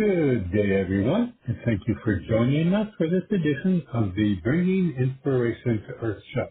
[0.00, 4.94] Good day, everyone, and thank you for joining us for this edition of the Bringing
[4.98, 6.48] Inspiration to Earth show.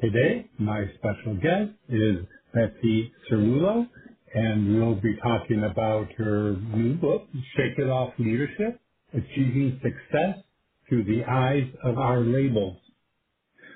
[0.00, 3.88] Today, my special guest is Betsy Cerulo,
[4.34, 8.80] and we'll be talking about her new book, Shake It Off Leadership,
[9.14, 10.38] Achieving Success
[10.88, 12.78] Through the Eyes of Our Labels.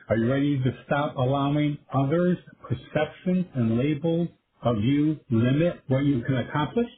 [0.08, 4.27] Are you ready to stop allowing others' perceptions and labels
[4.64, 6.88] of you limit what you can accomplish?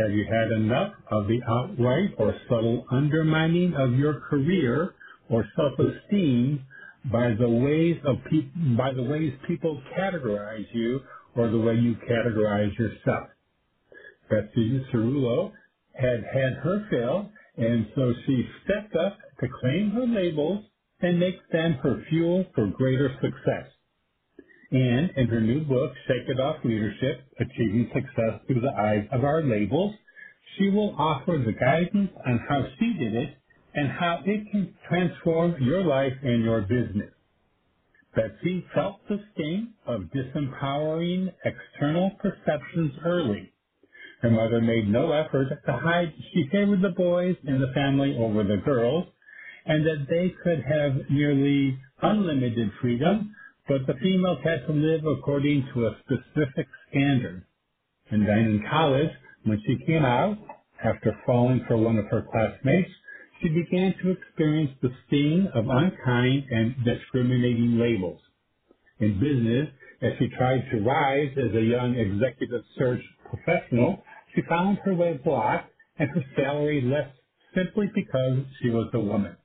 [0.00, 4.94] Have you had enough of the outright or subtle undermining of your career
[5.30, 6.64] or self-esteem
[7.12, 11.00] by the ways of pe- by the ways people categorize you
[11.36, 13.28] or the way you categorize yourself?
[14.30, 15.52] Betsy Cerulo
[15.94, 20.64] had had her fill, and so she stepped up to claim her labels
[21.00, 23.70] and make them her fuel for greater success.
[24.72, 29.24] And in her new book, Shake It Off Leadership, Achieving Success Through the Eyes of
[29.24, 29.94] Our Labels,
[30.56, 33.36] she will offer the guidance on how she did it
[33.74, 37.10] and how it can transform your life and your business.
[38.14, 43.52] Betsy felt the sting of disempowering external perceptions early.
[44.22, 48.44] Her mother made no effort to hide she favored the boys in the family over
[48.44, 49.06] the girls
[49.66, 53.34] and that they could have nearly unlimited freedom
[53.68, 57.44] but the females had to live according to a specific standard.
[58.10, 59.10] And then in college,
[59.44, 60.38] when she came out,
[60.84, 62.90] after falling for one of her classmates,
[63.40, 68.20] she began to experience the sting of unkind and discriminating labels.
[69.00, 69.68] In business,
[70.02, 74.02] as she tried to rise as a young executive search professional,
[74.34, 77.10] she found her way blocked and her salary less
[77.54, 79.36] simply because she was a woman.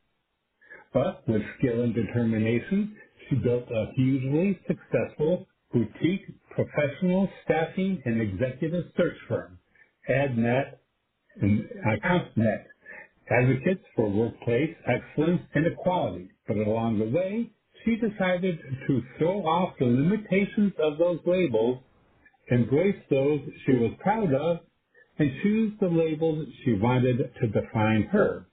[0.93, 2.97] But with skill and determination,
[3.29, 9.59] she built a hugely successful boutique professional staffing and executive search firm,
[10.09, 10.77] AdNet
[11.41, 12.65] and AccountNet,
[13.29, 16.29] advocates for workplace excellence and equality.
[16.47, 17.51] But along the way,
[17.85, 21.79] she decided to throw off the limitations of those labels,
[22.51, 24.59] embrace those she was proud of,
[25.19, 28.47] and choose the labels she wanted to define her.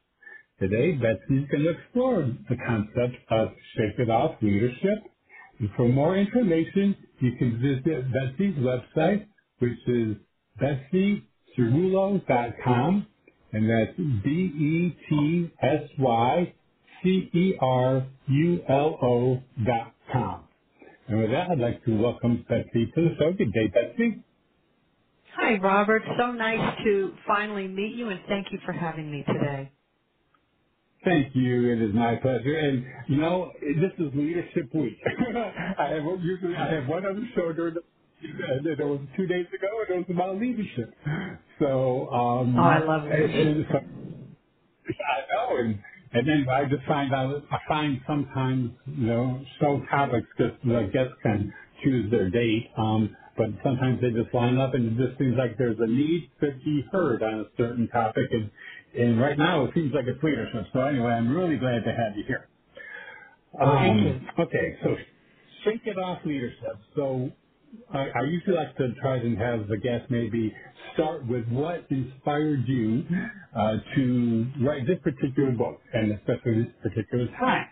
[0.62, 5.00] Today, Betsy's going to explore the concept of Shake It Off Leadership.
[5.60, 7.84] And for more information, you can visit
[8.14, 9.28] Betsy's website,
[9.60, 10.16] which is
[10.62, 13.08] betsycerulo.com,
[13.52, 15.48] and that's B-E-T-S-Y-C-E-R-U-L-O
[19.66, 20.48] dot com.
[21.08, 23.34] And with that, I'd like to welcome Betsy to the show.
[23.34, 24.24] Good day, Betsy.
[25.36, 26.02] Hi, Robert.
[26.18, 29.72] So nice to finally meet you, and thank you for having me today.
[31.04, 31.70] Thank you.
[31.72, 32.56] It is my pleasure.
[32.58, 34.98] And you know, this is Leadership Week.
[35.78, 37.82] I have usually I have one other show during the
[38.22, 40.94] and it was two days ago, and it was about leadership.
[41.60, 43.14] So, um, Oh, I love it.
[43.14, 43.78] and so,
[45.06, 45.80] I know, and
[46.12, 50.90] and then I just find out I find sometimes you know show topics because the
[50.92, 51.52] guests can
[51.84, 55.58] choose their date, um, but sometimes they just line up, and it just seems like
[55.58, 58.50] there's a need to be heard on a certain topic, and
[58.98, 60.66] and right now it seems like it's leadership.
[60.72, 62.48] So anyway, I'm really glad to have you here.
[63.60, 64.97] Um, okay, so
[65.64, 66.78] shake it off leadership.
[66.97, 67.31] So
[67.92, 70.54] I, I usually like to try and have the guest maybe
[70.94, 73.04] start with what inspired you
[73.56, 77.66] uh, to write this particular book, and especially this particular time.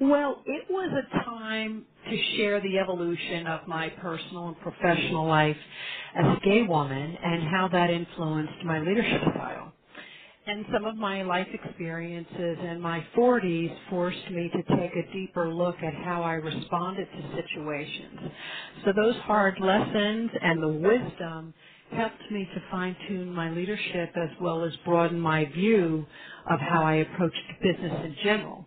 [0.00, 5.56] Well, it was a time to share the evolution of my personal and professional life
[6.16, 9.72] as a gay woman and how that influenced my leadership style.
[10.46, 15.54] And some of my life experiences in my 40s forced me to take a deeper
[15.54, 18.20] look at how I responded to situations.
[18.84, 21.54] So those hard lessons and the wisdom
[21.92, 26.06] helped me to fine tune my leadership as well as broaden my view
[26.50, 28.66] of how I approached business in general.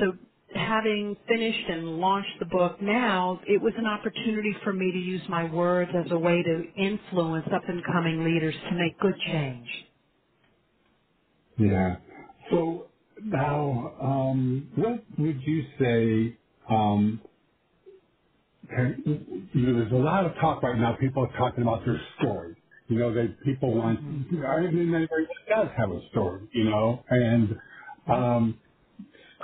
[0.00, 0.12] So
[0.54, 5.22] having finished and launched the book now, it was an opportunity for me to use
[5.28, 9.68] my words as a way to influence up and coming leaders to make good change.
[11.58, 11.96] Yeah.
[12.50, 12.88] So
[13.22, 16.38] now, um, what would you say?
[16.70, 17.20] Um,
[18.70, 20.96] you know, there's a lot of talk right now.
[21.00, 22.56] People are talking about their story,
[22.88, 24.28] You know, that people want, Mhm.
[24.46, 27.56] I mean, everybody does have a story, you know, and
[28.08, 28.60] um,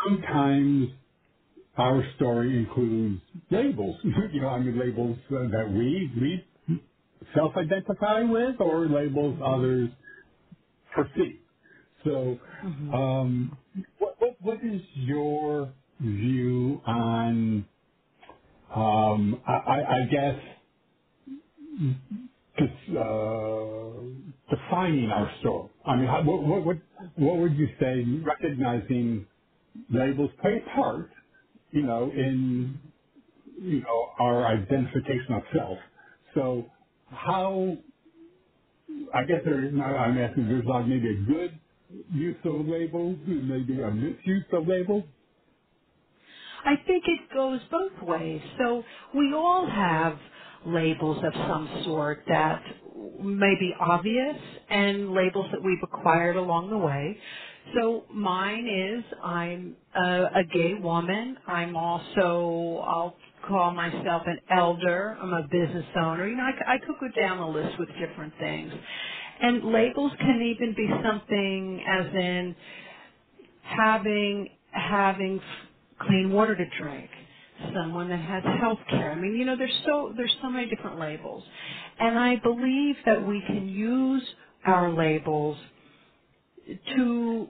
[0.04, 0.90] sometimes
[1.76, 3.96] our story includes labels.
[4.32, 6.46] you know, I mean, labels uh, that we we
[7.34, 9.44] self-identify with, or labels Mhm.
[9.44, 9.90] others
[10.94, 11.40] perceive.
[12.04, 12.96] So, Mhm.
[12.96, 13.58] um,
[13.98, 17.66] what, what what is your view on,
[18.74, 20.40] um, I, I I guess,
[22.58, 25.70] just, uh, defining our story?
[25.86, 26.76] I mean, how, what what
[27.16, 28.04] what would you say?
[28.24, 29.26] Recognizing
[29.90, 31.10] labels play a part,
[31.72, 32.80] you know, in
[33.62, 35.78] you know, our identification of self.
[36.34, 36.66] So
[37.10, 37.76] how,
[39.14, 41.60] I guess there, I'm asking, there's like maybe a good
[42.12, 45.04] use of labels, maybe a misuse of labels.
[46.64, 48.42] I think it goes both ways.
[48.58, 48.84] So
[49.16, 50.18] we all have
[50.66, 52.62] labels of some sort that
[53.22, 54.36] may be obvious
[54.70, 57.18] and labels that we've acquired along the way.
[57.74, 61.38] So mine is I'm a, a gay woman.
[61.46, 63.16] I'm also, I'll
[63.48, 65.16] call myself an elder.
[65.20, 66.28] I'm a business owner.
[66.28, 68.72] You know, I could go down the list with different things.
[69.42, 72.56] And labels can even be something as in
[73.62, 75.40] having having
[76.02, 77.10] clean water to drink,
[77.74, 79.12] someone that has health care.
[79.12, 81.44] I mean, you know, there's so there's so many different labels.
[82.00, 84.22] And I believe that we can use
[84.66, 85.58] our labels
[86.96, 87.48] to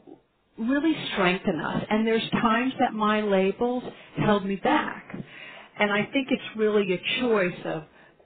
[0.58, 1.84] really strengthen us.
[1.90, 3.84] And there's times that my labels
[4.18, 5.16] held me back.
[5.78, 7.84] And I think it's really a choice of,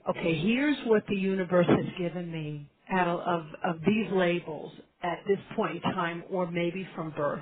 [0.09, 4.73] okay, here's what the universe has given me out of, of, of these labels
[5.03, 7.41] at this point in time or maybe from birth.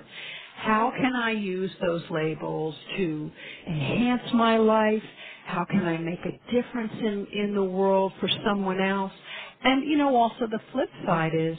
[0.57, 3.31] How can I use those labels to
[3.67, 5.03] enhance my life?
[5.45, 9.11] How can I make a difference in, in the world for someone else?
[9.63, 11.57] And you know, also the flip side is,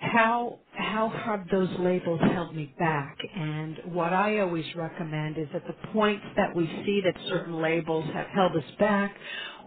[0.00, 3.18] how how have those labels held me back?
[3.36, 8.06] And what I always recommend is at the points that we see that certain labels
[8.14, 9.16] have held us back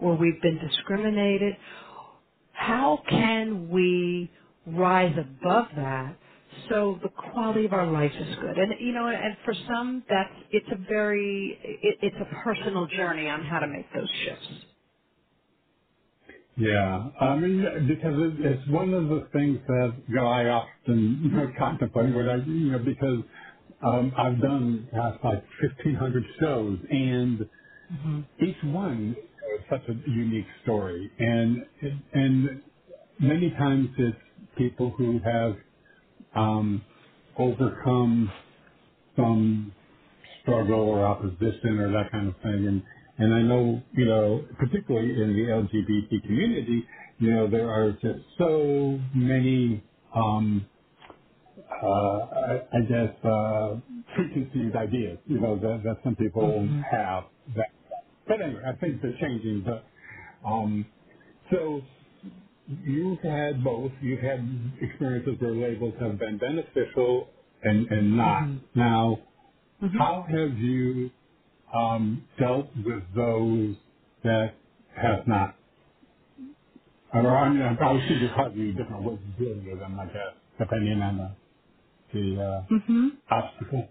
[0.02, 1.56] or we've been discriminated,
[2.52, 4.30] how can we
[4.66, 6.16] rise above that
[6.70, 8.58] so the quality of our life is good?
[8.58, 13.28] And you know, and for some that's it's a very it, it's a personal journey
[13.28, 14.48] on how to make those shifts.
[16.56, 21.20] Yeah, I mean, because it, it's one of the things that you know, I often
[21.24, 23.24] you know, contemplate when I, you know, because
[23.86, 25.44] um, I've done uh, like
[25.84, 27.50] 1,500 shows, and
[27.90, 31.66] hmm each one is such a unique story, and
[32.14, 32.62] and
[33.20, 34.18] many times it's
[34.58, 35.56] people who have
[36.34, 36.84] um,
[37.38, 38.34] overcome
[39.16, 39.74] some
[40.42, 42.84] struggle or opposition or that kind of thing.
[43.18, 46.84] And I know, you know, particularly in the LGBT community,
[47.18, 50.66] you know, there are just so many, um,
[51.68, 53.76] uh, I, I guess, uh,
[54.16, 57.24] preconceived ideas, you know, that, that some people hmm have.
[57.56, 57.68] That,
[58.28, 59.64] but anyway, I think they're changing.
[59.66, 59.86] But
[60.48, 60.86] um,
[61.50, 61.82] so
[62.86, 63.92] you've had both.
[64.02, 64.40] You've had
[64.82, 67.28] experiences where labels have been beneficial
[67.62, 68.50] and, and not.
[68.50, 69.18] hmm Now,
[69.80, 71.10] hmm how have you
[71.74, 73.76] um, dealt with those
[74.24, 74.54] that
[74.96, 75.56] have not?
[77.14, 80.34] Or, I mean, I was thinking probably different ways of dealing with them, I guess,
[80.58, 81.36] depending on the,
[82.14, 83.88] the hmm uh, obstacle.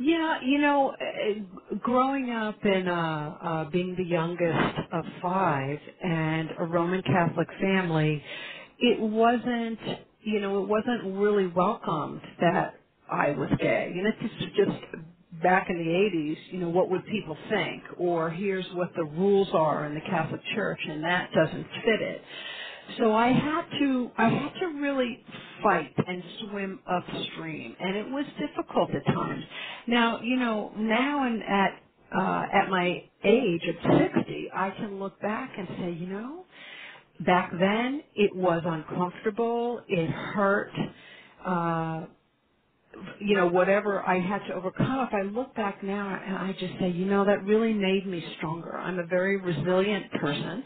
[0.00, 6.50] Yeah, you know, uh, growing up in uh, uh, being the youngest of five and
[6.58, 8.22] a Roman Catholic family,
[8.80, 9.78] it wasn't,
[10.22, 13.92] you know, it wasn't really welcomed that I was gay.
[13.94, 15.04] You know, it's just
[15.42, 17.84] back in the 80s, you know, what would people think?
[17.98, 22.22] Or here's what the rules are in the Catholic Church and that doesn't fit it.
[22.98, 25.24] So I had to I had to really
[25.62, 29.44] fight and swim upstream, and it was difficult at times.
[29.88, 31.82] Now, you know, now and at
[32.16, 36.46] uh, at my age of 60, I can look back and say, you know,
[37.26, 40.72] back then it was uncomfortable, it hurt.
[41.44, 42.06] Uh,
[43.20, 46.74] you know, whatever I had to overcome, if I look back now and I just
[46.80, 48.76] say, you know, that really made me stronger.
[48.78, 50.64] I'm a very resilient person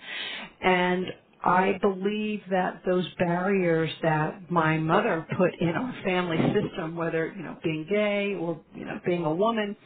[0.63, 1.07] and
[1.45, 7.43] I believe that those barriers that my mother put in our family system, whether, you
[7.45, 9.77] know, being gay or, you know, being a woman,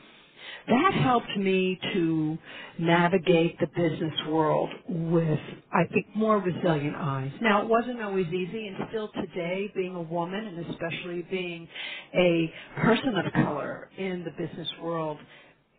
[0.68, 2.38] that helped me to
[2.78, 5.40] navigate the business world with,
[5.72, 7.32] I think, more resilient eyes.
[7.42, 11.68] Now, it wasn't always easy, and still today, being a woman, and especially being
[12.14, 15.18] a person of color in the business world,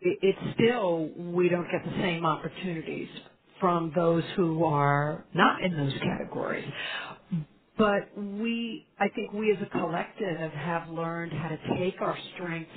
[0.02, 3.08] it, it's still, we don't get the same opportunities
[3.60, 6.66] from those who are not in those categories.
[7.78, 12.70] But we, I think we as a collective have learned how to take our strengths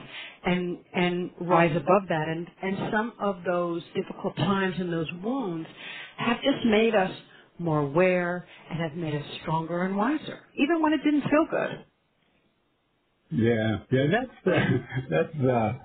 [0.45, 2.27] and, and rise above that.
[2.29, 5.69] And, and some of those difficult times and those wounds
[6.17, 7.11] have just made us
[7.59, 11.85] more aware and have made us stronger and wiser, even when it didn't feel good.
[13.31, 14.79] Yeah, yeah, that's the
[15.11, 15.79] that's the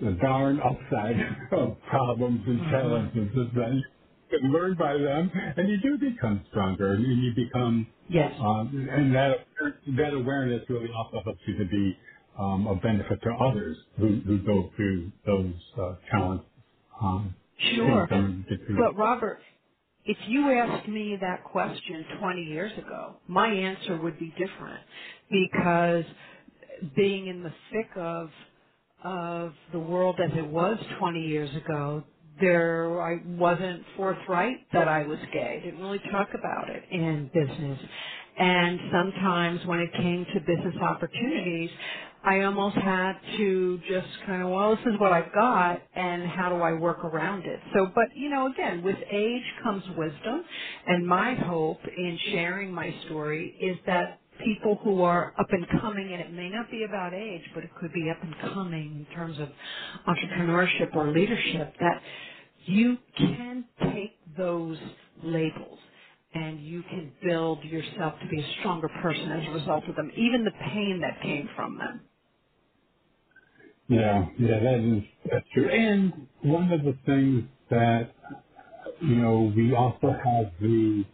[0.00, 1.16] the darn upside
[1.52, 2.70] of problems and Mm-hmm.
[2.70, 7.34] challenges is that you can learn by them and you do become stronger and you
[7.34, 8.34] become Yes.
[8.40, 9.46] um, and that
[9.98, 11.96] that awareness really also helps you to be
[12.38, 16.46] um, a benefit to others who, who go through those uh, challenges.
[17.00, 17.36] Um,
[17.76, 18.06] Sure.
[18.06, 19.40] take them and get through But Robert,
[20.04, 24.80] if you asked me that question 20 years ago, my answer would be different
[25.30, 26.04] because
[26.96, 28.30] being in the thick of
[29.04, 32.04] of the world as it was 20 years ago,
[32.40, 35.60] there I wasn't forthright that I was gay.
[35.64, 37.80] Didn't really talk about it in business.
[38.38, 41.70] And sometimes when it came to business opportunities,
[42.24, 46.50] I almost had to just kind of, well, this is what I've got and how
[46.50, 47.60] do I work around it?
[47.74, 50.44] So, but you know, again, with age comes wisdom
[50.86, 56.12] and my hope in sharing my story is that people who are up and coming,
[56.12, 59.14] and it may not be about age, but it could be up and coming in
[59.14, 59.48] terms of
[60.08, 62.02] entrepreneurship or leadership, that
[62.66, 64.78] you can take those
[65.24, 65.78] labels
[66.34, 70.10] and you can build yourself to be a stronger person as a result of them,
[70.16, 72.00] even the pain that came from them.
[73.90, 75.70] Yeah, yeah, that is that's true.
[75.70, 78.14] And one of the things that
[79.02, 81.04] you know we also have the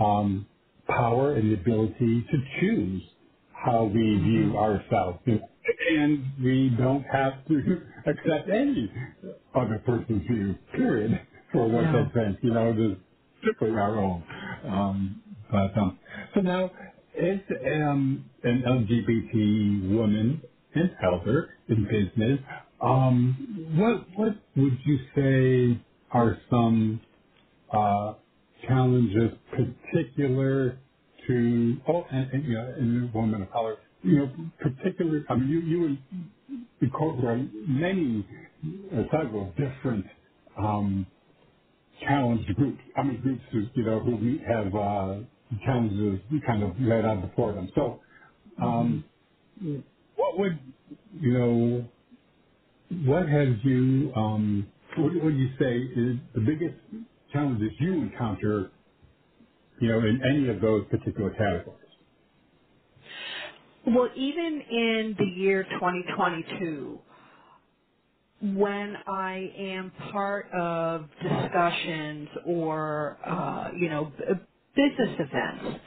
[0.00, 0.46] um,
[0.88, 3.02] power and the ability to choose
[3.52, 5.20] how we view hmm ourselves,
[5.90, 7.56] and we don't have to
[8.06, 8.92] accept any
[9.54, 10.56] other person's view.
[10.76, 11.20] Period.
[11.52, 12.10] For what No.
[12.14, 12.98] they think, you know, it is
[13.40, 14.24] strictly our own.
[14.68, 15.98] Um, but um,
[16.34, 16.70] so now,
[17.20, 17.40] as
[17.82, 20.42] um, an LGBT woman
[20.74, 22.40] and elder in business,
[22.82, 27.00] um, what what would you say are some
[27.72, 28.14] uh,
[28.66, 30.80] challenges particular
[31.28, 35.36] to oh and, and you know and a woman of color you know particular I
[35.36, 35.98] mean you you
[36.82, 38.26] incorporate many
[38.92, 40.06] uh, several different
[40.58, 41.06] um,
[42.00, 42.82] challenged groups.
[42.96, 45.20] I mean groups who you know who we have uh,
[45.64, 47.70] challenges we kind of laid out before them.
[47.74, 48.00] So
[48.62, 49.04] um,
[50.20, 50.60] what would
[51.20, 51.88] you know
[53.06, 56.76] what have you um, what would you say is the biggest
[57.32, 58.70] challenges you encounter
[59.80, 61.80] you know, in any of those particular categories.
[63.86, 67.00] Well, even in the year 2022,
[68.42, 74.12] when I am part of discussions or, uh, you know,
[74.76, 75.80] business events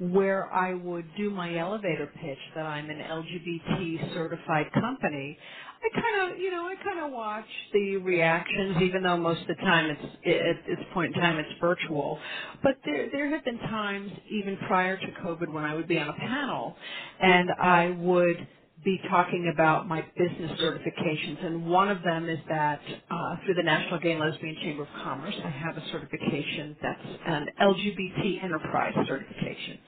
[0.00, 5.38] where I would do my elevator pitch that I'm an LGBT certified company,
[5.82, 9.48] I kind of, you know, I kind of watch the reactions, even though most of
[9.48, 12.18] the time it's at this point in time it's virtual.
[12.62, 16.08] But there there have been times, even prior to COVID, when I would be on
[16.10, 16.76] a panel,
[17.20, 18.48] and I would
[18.84, 23.64] be talking about my business certifications, and one of them is that uh, through the
[23.64, 28.94] National Gay and Lesbian Chamber of Commerce, I have a certification that's an LGBT enterprise
[29.08, 29.78] certification.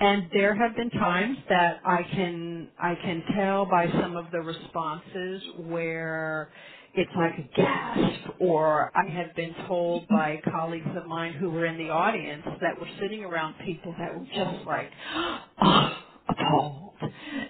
[0.00, 4.40] And there have been times that I can I can tell by some of the
[4.40, 6.50] responses where
[6.94, 11.66] it's like a gasp, or I have been told by colleagues of mine who were
[11.66, 14.90] in the audience that were sitting around people that were just like
[16.38, 16.94] appalled,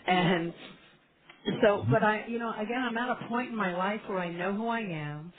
[0.07, 0.55] and
[1.63, 1.93] so, mm-hmm.
[1.93, 4.55] but I, you know, again, I'm at a point in my life where I know
[4.55, 5.33] who I am.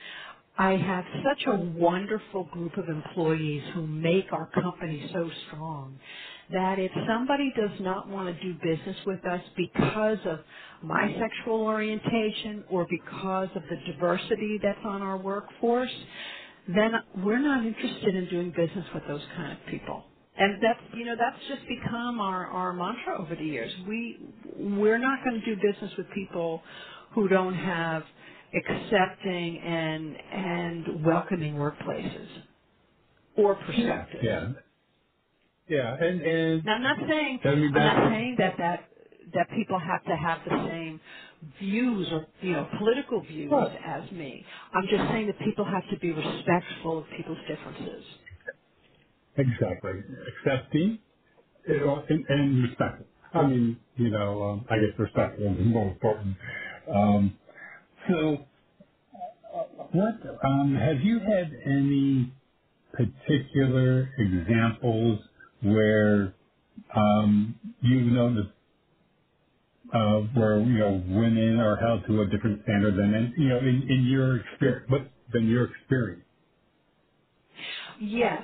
[0.58, 6.00] I have such a wonderful group of employees who make our company so strong
[6.52, 10.40] that if somebody does not want to do business with us because of
[10.84, 15.94] my sexual orientation or because of the diversity that's on our workforce,
[16.68, 20.04] then we're not interested in doing business with those kind of people.
[20.38, 23.72] And that's you know that's just become our our mantra over the years.
[23.88, 24.20] We
[24.58, 26.62] we're not going to do business with people
[27.16, 28.04] who don't have
[28.56, 32.28] accepting and and welcoming workplaces
[33.38, 34.24] or Yeah, perspectives.
[34.24, 34.54] yeah,
[35.70, 37.40] yeah, and and Now I'm not saying
[37.74, 38.90] I'm not saying that that
[39.34, 41.02] that people have to have the same
[41.60, 44.46] views or you know political views as me.
[44.74, 48.06] I'm just saying that people have to be respectful of people's differences.
[49.38, 49.92] Exactly
[50.40, 51.00] accepting
[51.68, 53.08] and, and respectful.
[53.34, 56.38] I mean, you know, um, I guess respectful is more important.
[56.94, 57.40] Um,
[58.10, 58.38] so,
[59.94, 62.34] what um, have you had any
[62.94, 65.20] particular examples
[65.64, 66.34] where
[66.96, 68.50] um, you've noticed
[69.94, 73.60] uh, where you know women are held to a different standard than in, you know
[73.60, 75.02] in, in your experience, but
[75.34, 76.24] than your experience.
[78.02, 78.44] Yes.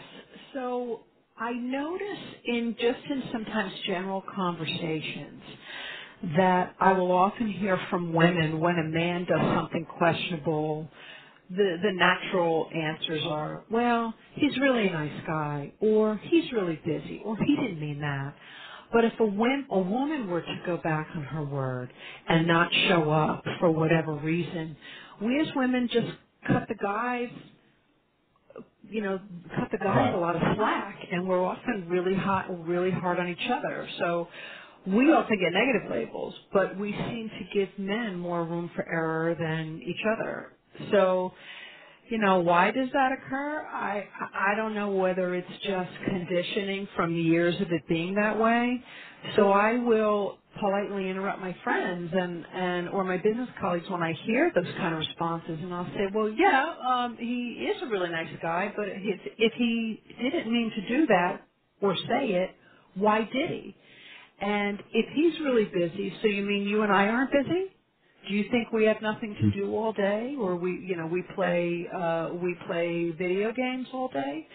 [0.53, 1.01] So
[1.37, 5.41] I notice in just in sometimes general conversations
[6.37, 10.89] that I will often hear from women when a man does something questionable.
[11.49, 17.21] The the natural answers are, well, he's really a nice guy, or he's really busy,
[17.25, 18.35] or he didn't mean that.
[18.93, 21.91] But if a, wom- a woman were to go back on her word
[22.29, 24.77] and not show up for whatever reason,
[25.21, 26.07] we as women just
[26.47, 27.29] cut the guys
[28.83, 29.19] you know,
[29.57, 33.29] cut the guys a lot of slack, and we're often really hot, really hard on
[33.29, 33.87] each other.
[33.99, 34.27] So
[34.87, 39.35] we often get negative labels, but we seem to give men more room for error
[39.35, 40.53] than each other.
[40.91, 41.33] So
[42.09, 43.65] you know, why does that occur?
[43.67, 48.83] I I don't know whether it's just conditioning from years of it being that way.
[49.35, 54.13] So I will politely interrupt my friends and and or my business colleagues when I
[54.25, 58.09] hear those kind of responses, and I'll say, well, yeah, um, he is a really
[58.09, 61.41] nice guy, but if if he didn't mean to do that
[61.81, 62.51] or say it,
[62.95, 63.75] why did he?
[64.41, 67.65] And if he's really busy, so you mean you and I aren't busy?
[68.29, 71.23] Do you think we have nothing to do all day, or we, you know, we
[71.35, 74.47] play uh, we play video games all day?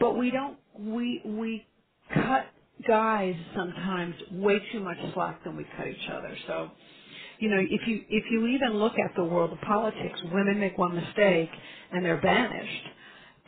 [0.00, 0.58] But we don't.
[0.78, 1.66] We we
[2.14, 2.46] cut
[2.88, 6.36] guys sometimes way too much slack than we cut each other.
[6.46, 6.70] So,
[7.40, 10.78] you know, if you if you even look at the world of politics, women make
[10.78, 11.50] one mistake
[11.92, 12.88] and they're banished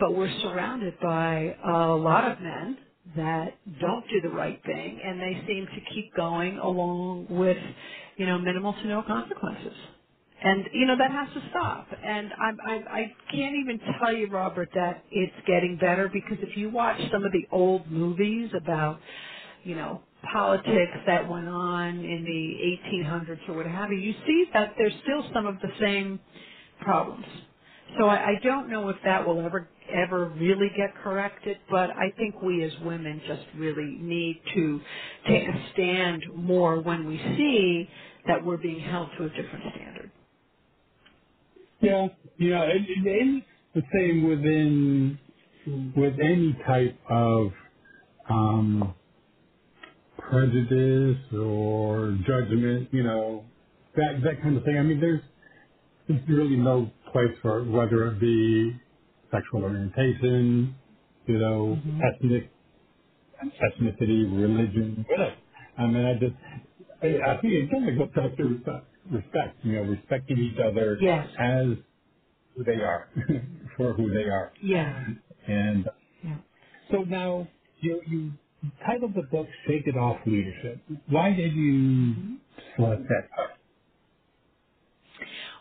[0.00, 2.78] but we're surrounded by a lot of men
[3.16, 7.58] that don't do the right thing and they seem to keep going along with,
[8.16, 9.74] you know, minimal to no consequences.
[10.42, 11.88] And, you know, that has to stop.
[12.04, 16.56] And I, I, I can't even tell you, Robert, that it's getting better because if
[16.56, 19.00] you watch some of the old movies about,
[19.64, 20.02] you know,
[20.32, 24.94] politics that went on in the 1800s or what have you, you see that there's
[25.04, 26.20] still some of the same
[26.80, 27.26] problems.
[27.98, 32.12] So I, I don't know if that will ever ever really get corrected, but I
[32.18, 34.80] think we as women just really need to
[35.28, 37.88] take a stand more when we see
[38.26, 40.10] that we're being held to a different standard.
[41.82, 45.20] Yeah, you know, and, and the same within
[45.96, 47.52] with any type of
[48.30, 48.94] um,
[50.18, 53.46] prejudice or judgment, you know,
[53.96, 54.78] that that kind of thing.
[54.78, 55.22] I mean, there's
[56.08, 58.72] there's really no place for it, whether it be
[59.32, 60.76] sexual orientation,
[61.26, 62.52] you know, hmm ethnic
[63.44, 65.36] ethnicity, religion, whatever.
[65.78, 66.34] I mean, I just
[67.02, 68.44] I, I think it kind of goes back to
[69.12, 71.28] respect, you know, respecting each other Yes.
[71.38, 71.68] as
[72.56, 73.10] who they are,
[73.76, 74.52] for who they are.
[74.62, 75.06] Yeah.
[75.48, 75.88] And
[76.24, 76.38] Yeah.
[76.92, 77.48] so now
[77.80, 78.32] you you
[78.86, 82.38] titled the book "Shake It Off Leadership." Why did you
[82.76, 83.30] select that?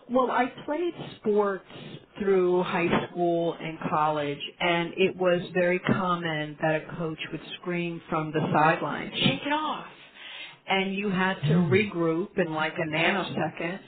[0.10, 1.66] Well, I played sports
[2.20, 8.02] through high school and college, and it was very common that a coach would scream
[8.10, 9.88] from the sideline, shake it off.
[10.70, 11.70] And you had to mm.
[11.70, 13.80] regroup in like a nanosecond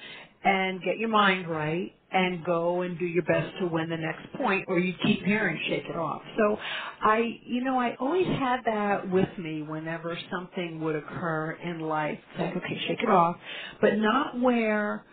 [0.43, 4.33] and get your mind right and go and do your best to win the next
[4.37, 6.21] point or you keep hearing shake it off.
[6.37, 6.57] So
[7.03, 12.19] I, you know, I always had that with me whenever something would occur in life.
[12.33, 13.37] It's like, okay, shake it off,
[13.81, 15.05] but not where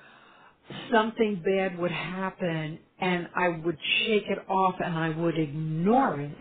[0.92, 6.36] something bad would happen and I would shake it off and I would ignore it.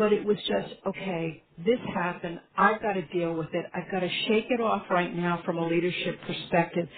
[0.00, 2.40] But it was just, okay, this happened.
[2.58, 3.66] I've got to deal with it.
[3.74, 6.88] I've got to shake it off right now from a leadership perspective,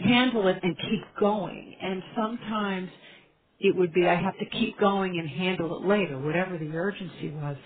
[0.00, 1.76] handle it and keep going.
[1.82, 2.90] And sometimes
[3.60, 7.30] it would be I have to keep going and handle it later, whatever the urgency
[7.30, 7.58] was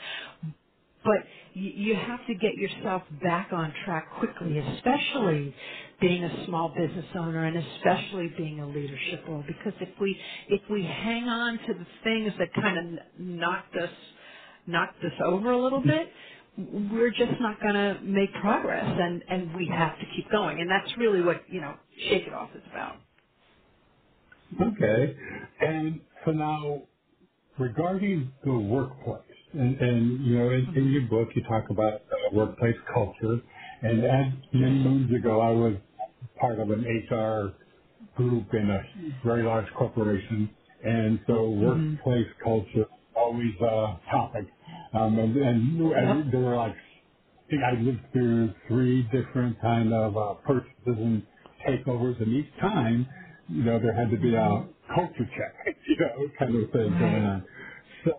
[1.05, 1.19] but
[1.55, 5.55] you, have to get yourself back on track quickly, especially
[6.01, 9.45] being a small business owner and especially being a leadership role.
[9.47, 13.91] Because if we if we hang on to the things that kind of knocked us
[14.67, 16.09] knocked us over a little bit,
[16.59, 20.61] we're just not going to make progress, and and we have to keep going.
[20.61, 21.77] And that's really what you know,
[22.11, 22.97] shake it off is about.
[24.61, 25.17] Okay,
[25.61, 26.83] and so now
[27.59, 29.23] regarding the workplace,
[29.55, 33.41] and, and you know, in, in hmm your book you talk about uh, workplace culture,
[33.83, 35.75] and as many moons ago I was
[36.41, 37.55] part of an HR
[38.17, 38.83] group in a
[39.25, 40.51] very large corporation,
[40.85, 44.47] and so hmm workplace culture always a topic.
[44.95, 49.93] Um, and, and, and there were like, I think I lived through three different kind
[49.95, 51.23] of uh, purchases and
[51.69, 53.07] takeovers, and each time,
[53.49, 57.25] you know, there had to be a culture check, you know, kind of thing going
[57.25, 57.45] on.
[58.05, 58.13] So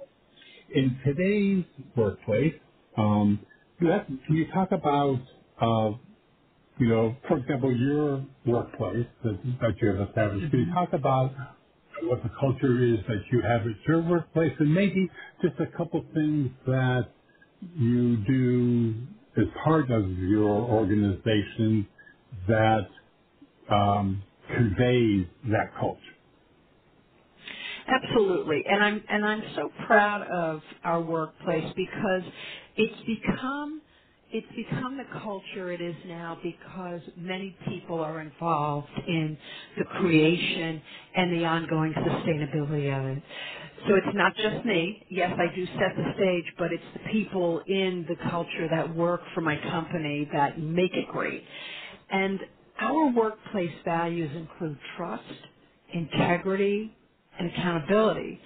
[0.76, 1.66] in today's
[1.98, 2.56] workplace,
[2.98, 3.46] um,
[3.82, 5.22] let, can you talk about,
[5.62, 5.92] uh,
[6.80, 10.52] you know, for example, your workplace that, that you have established?
[10.52, 11.32] Can you talk about
[12.04, 15.10] what the culture is that you have at your workplace and maybe
[15.44, 17.10] just a couple things that
[17.78, 18.96] you do
[19.38, 21.88] as part of your organization
[22.48, 22.88] that
[23.72, 24.24] um,
[24.56, 26.02] conveys that culture?
[27.88, 28.64] Absolutely.
[28.68, 32.24] And I'm and I'm so proud of our workplace because
[32.78, 33.83] it's become
[34.34, 39.38] it's become the culture it is now because many people are involved in
[39.80, 40.82] the creation
[41.16, 43.24] and the ongoing sustainability of it.
[43.88, 45.04] So it's not just me.
[45.10, 49.22] Yes, I do set the stage, but it's the people in the culture that work
[49.36, 51.44] for my company that make it great.
[52.12, 52.40] And
[52.82, 55.24] our workplace values include trust,
[55.94, 56.94] integrity,
[57.40, 58.40] and accountability.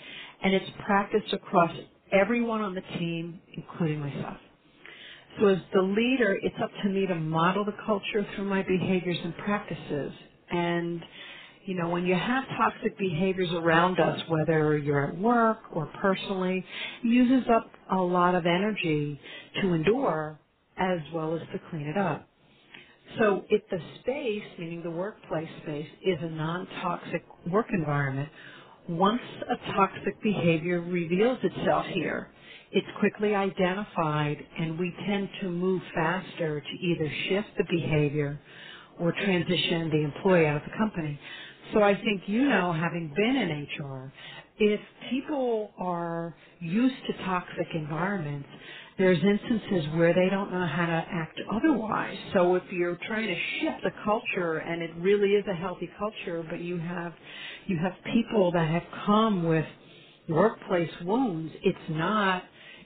[0.43, 1.71] And it's practiced across
[2.13, 4.37] everyone on the team, including myself.
[5.39, 9.19] So as the leader, it's up to me to model the culture through my behaviors
[9.23, 10.13] and practices.
[10.51, 11.01] And,
[11.65, 16.65] you know, when you have toxic behaviors around us, whether you're at work or personally,
[17.03, 19.19] it uses up a lot of energy
[19.61, 20.39] to endure
[20.77, 22.27] as well as to clean it up.
[23.19, 28.29] So if the space, meaning the workplace space, is a non-toxic work environment,
[28.89, 32.29] once a toxic behavior reveals itself here,
[32.71, 38.41] it's quickly identified and we tend to move faster to either shift the behavior
[38.99, 41.19] or transition the employee out of the company.
[41.73, 44.13] So I think you know, having been in HR,
[44.59, 48.49] if people are used to toxic environments,
[48.97, 52.17] there's instances where they don't know how to act otherwise.
[52.33, 56.45] So if you're trying to shift the culture and it really is a healthy culture,
[56.49, 57.13] but you have
[57.67, 59.65] you have people that have come with
[60.29, 62.43] workplace wounds, it's not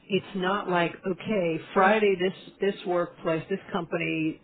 [0.09, 4.39] it's not like okay friday this this workplace this company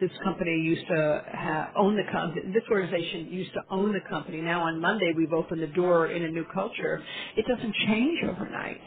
[0.00, 4.40] this company used to have, own the company, this organization used to own the company.
[4.42, 7.02] Now on Monday we've opened the door in a new culture.
[7.36, 8.80] It doesn't change overnight.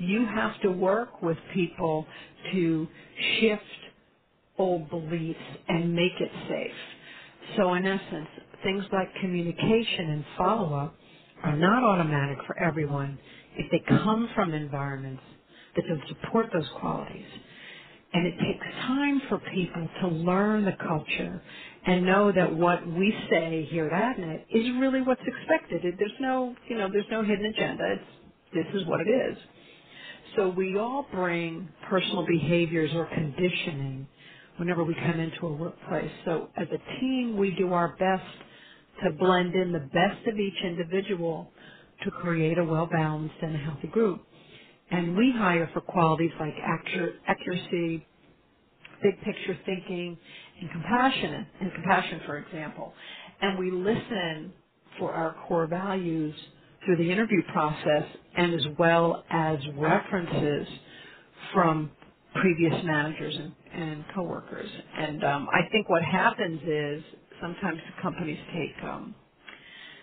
[0.00, 2.06] You have to work with people
[2.52, 2.88] to
[3.40, 3.62] shift
[4.58, 7.56] old beliefs and make it safe.
[7.58, 8.28] So in essence,
[8.64, 10.94] things like communication and follow-up
[11.44, 13.18] are not automatic for everyone
[13.58, 15.22] if they come from environments
[15.78, 17.26] that don't support those qualities.
[18.12, 21.42] And it takes time for people to learn the culture
[21.86, 25.82] and know that what we say here at AdNet is really what's expected.
[25.98, 27.84] There's no, you know, there's no hidden agenda.
[27.94, 28.04] It's,
[28.54, 29.38] this is what it is.
[30.36, 34.08] So we all bring personal behaviors or conditioning
[34.56, 36.10] whenever we come into a workplace.
[36.24, 38.24] So as a team, we do our best
[39.04, 41.52] to blend in the best of each individual
[42.04, 44.22] to create a well-balanced and a healthy group.
[44.90, 46.54] And we hire for qualities like
[47.26, 48.06] accuracy,
[49.02, 50.18] big picture thinking,
[50.60, 52.94] and compassion, and compassion, for example.
[53.42, 54.54] And we listen
[54.98, 56.34] for our core values
[56.84, 58.04] through the interview process
[58.36, 60.68] and as well as references
[61.54, 61.90] from
[62.36, 64.70] previous managers and, and coworkers.
[64.98, 67.04] And um, I think what happens is
[67.42, 69.14] sometimes companies take um,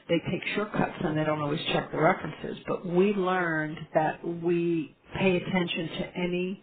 [0.09, 2.59] they take shortcuts and they don't always check the references.
[2.67, 6.61] But we learned that we pay attention to any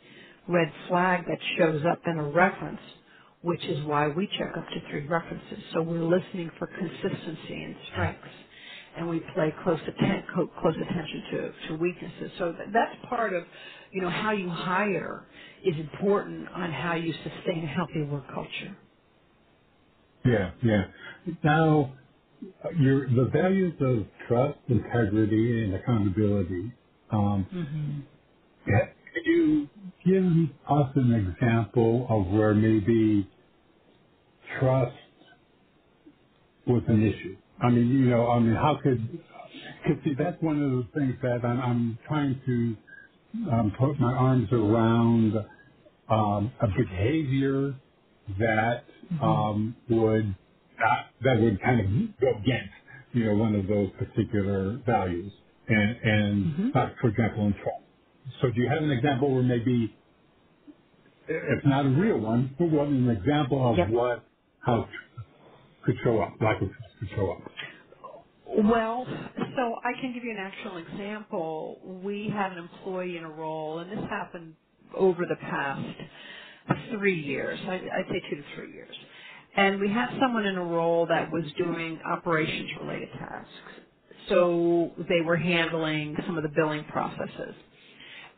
[0.48, 2.80] red flag that shows up in a reference,
[3.42, 5.58] which is why we check up to three references.
[5.74, 8.28] So we're listening for consistency and strengths.
[8.96, 10.24] And we play close, atten-
[10.60, 12.32] close attention to, to weaknesses.
[12.38, 13.44] So that's part of,
[13.92, 15.26] you know, how you hire
[15.64, 18.76] is important on how you sustain a healthy work culture.
[20.24, 20.84] Yeah, yeah.
[21.44, 21.94] Now,
[22.78, 26.72] your the values of trust, integrity, and accountability.
[27.10, 28.00] Um, mm-hmm.
[28.66, 29.68] Could you
[30.06, 30.24] give
[30.70, 33.30] us an example of where maybe
[34.58, 34.96] trust
[36.66, 37.36] was an issue?
[37.60, 39.20] I mean, you know, I mean, how could,
[39.86, 42.94] cause see, that's one of the things that I'm, I'm trying to
[43.52, 45.36] um, put my arms around
[46.10, 47.76] um, a behavior
[48.38, 49.24] that Mm-hmm.
[49.24, 50.36] um, would
[50.82, 51.86] that, that would kind of
[52.20, 52.74] go against,
[53.14, 55.32] you know, one of those particular values.
[55.68, 56.68] And, and Mm-hmm.
[56.74, 58.40] like, for example, in trust.
[58.42, 59.96] So do you have an example where maybe,
[61.28, 63.88] if not a real one, but what an example of Yep.
[63.88, 64.24] what,
[64.60, 64.88] how
[65.84, 67.42] could show up, lack of trust could show up?
[68.46, 72.00] Well, so I can give you an actual example.
[72.04, 74.56] We had an employee in a role, and this happened
[74.96, 75.96] over the past
[76.92, 77.58] three years.
[77.62, 78.96] I, I'd say two to three years.
[79.56, 83.50] And we had someone in a role that was doing operations related tasks.
[84.28, 87.56] So they were handling some of the billing processes.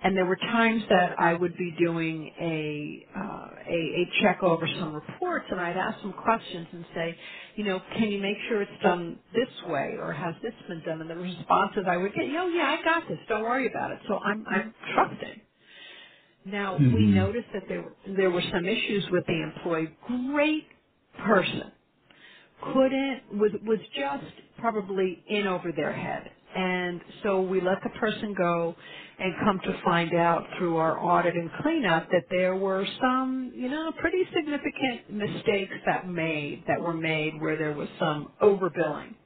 [0.02, 4.68] and there were times that I would be doing a, uh, a a check over
[4.78, 7.16] some reports, and I'd ask some questions and say,
[7.56, 11.00] you know, can you make sure it's done this way, or has this been done?
[11.00, 13.18] And the responses I would get, oh yeah, I got this.
[13.28, 14.00] Don't worry about it.
[14.08, 15.40] So I'm I'm trusting.
[16.46, 17.84] Now we hmm noticed that there
[18.16, 19.96] there were some issues with the employee.
[20.06, 20.64] Great
[21.26, 21.72] person,
[22.62, 26.30] couldn't was was just probably in over their head.
[26.56, 28.76] And so we let the person go
[29.18, 33.68] and come to find out through our audit and cleanup that there were some, you
[33.70, 39.16] know, pretty significant mistakes that made that were made where there was some overbilling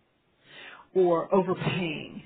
[0.94, 2.24] or overpaying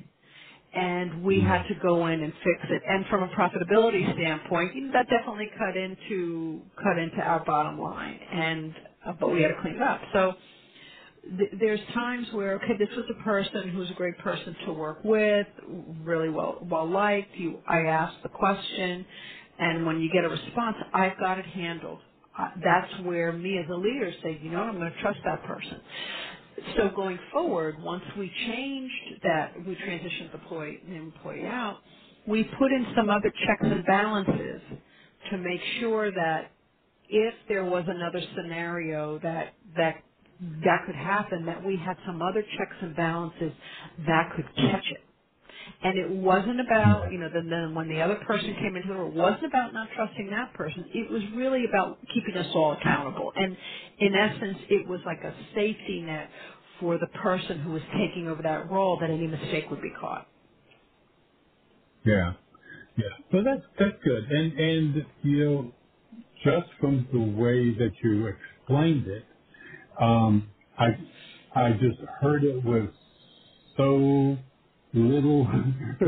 [0.75, 2.83] and we had to go in and fix it.
[2.89, 8.21] And from a profitability standpoint, that definitely cut into cut into our bottom line.
[8.33, 8.75] And
[9.07, 10.01] uh, but we had to clean it up.
[10.15, 10.35] So
[11.39, 15.05] th- there's times where okay, this was a person who's a great person to work
[15.05, 15.47] with,
[16.05, 17.37] really well well liked.
[17.37, 19.07] You, I asked the question,
[19.59, 22.01] and when you get a response, I've got it handled.
[22.39, 25.21] Uh, that's where me as a leader say, you know, what, I'm going to trust
[25.25, 25.81] that person.
[26.77, 31.79] So going forward, once we changed that, we transitioned the employee, the employee out.
[32.29, 34.63] We put in some other checks and balances
[35.33, 36.52] to make sure that
[37.13, 40.05] if there was another scenario that that
[40.65, 43.53] that could happen, that we had some other checks and balances
[44.07, 45.03] that could catch it.
[45.83, 48.95] And it wasn't about, you know, then, then when the other person came into the
[48.95, 50.87] room, it wasn't about not trusting that person.
[50.95, 53.33] It was really about keeping us all accountable.
[53.37, 53.57] And
[54.01, 56.31] in essence, it was like a safety net
[56.81, 60.29] for the person who was taking over that role that any mistake would be caught.
[62.05, 62.35] Yeah.
[62.97, 63.05] Yeah.
[63.33, 64.25] So that's that's good.
[64.31, 65.73] And and you know,
[66.45, 69.25] just from the way that you explained it,
[70.01, 70.89] um, I
[71.55, 72.91] I just heard it with
[73.77, 74.37] so
[74.95, 75.45] little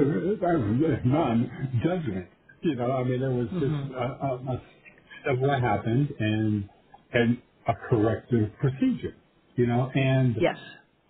[1.07, 2.29] none judgment.
[2.63, 6.71] You know, I mean, it was just hmm a, a, a what happened and
[7.13, 9.17] and a corrective procedure.
[9.57, 10.57] You know, and Yes.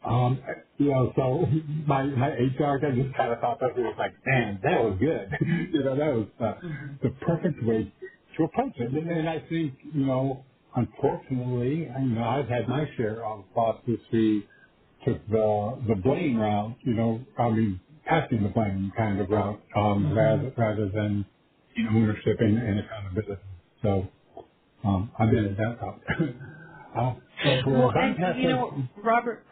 [0.04, 0.42] um,
[0.78, 1.46] you know, so
[1.86, 4.98] my my HR guy just kind of thought that it was like, man, that was
[5.00, 5.30] good.
[5.72, 6.54] you know, that was uh,
[7.02, 7.92] the perfect way
[8.38, 8.92] to approach it.
[8.92, 10.44] And, and I think, you know,
[10.76, 14.42] unfortunately, I you know I've had my share of bosses who
[15.06, 16.76] took the the blame route.
[16.84, 21.26] You know, I mean, passing the blame kind of route um, hmm rather rather than
[21.76, 23.42] you know ownership and, and accountability.
[23.82, 24.08] So
[24.84, 26.02] um, I've been at that route.
[26.96, 28.48] uh, so Well, and you halfway.
[28.48, 29.46] know, Robert,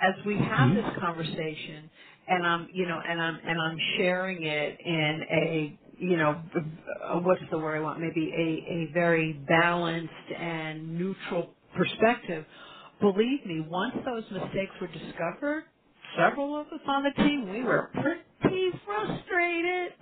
[0.00, 0.74] as we have Hmm?
[0.74, 1.90] this conversation,
[2.28, 6.42] and I'm, you know, and I'm and I'm sharing it in a, you know,
[7.04, 8.00] uh, what's the word I want?
[8.00, 12.46] Maybe a a very balanced and neutral perspective.
[13.00, 15.64] Believe me, once those mistakes were discovered,
[16.18, 19.92] several of us on the team, we were pretty frustrated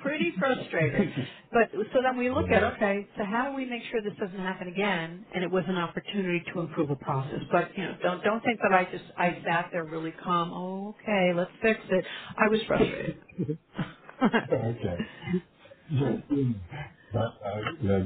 [0.00, 1.08] pretty frustrated.
[1.52, 4.38] But so then we look at okay, so how do we make sure this doesn't
[4.38, 5.26] happen again?
[5.34, 7.40] And it was an opportunity to improve the process.
[7.52, 10.52] But you know, don't don't think that I just I sat there really calm.
[10.52, 12.04] Oh, okay, let's fix it.
[12.38, 13.18] I was frustrated.
[14.22, 14.98] Okay.
[17.12, 18.04] But, uh,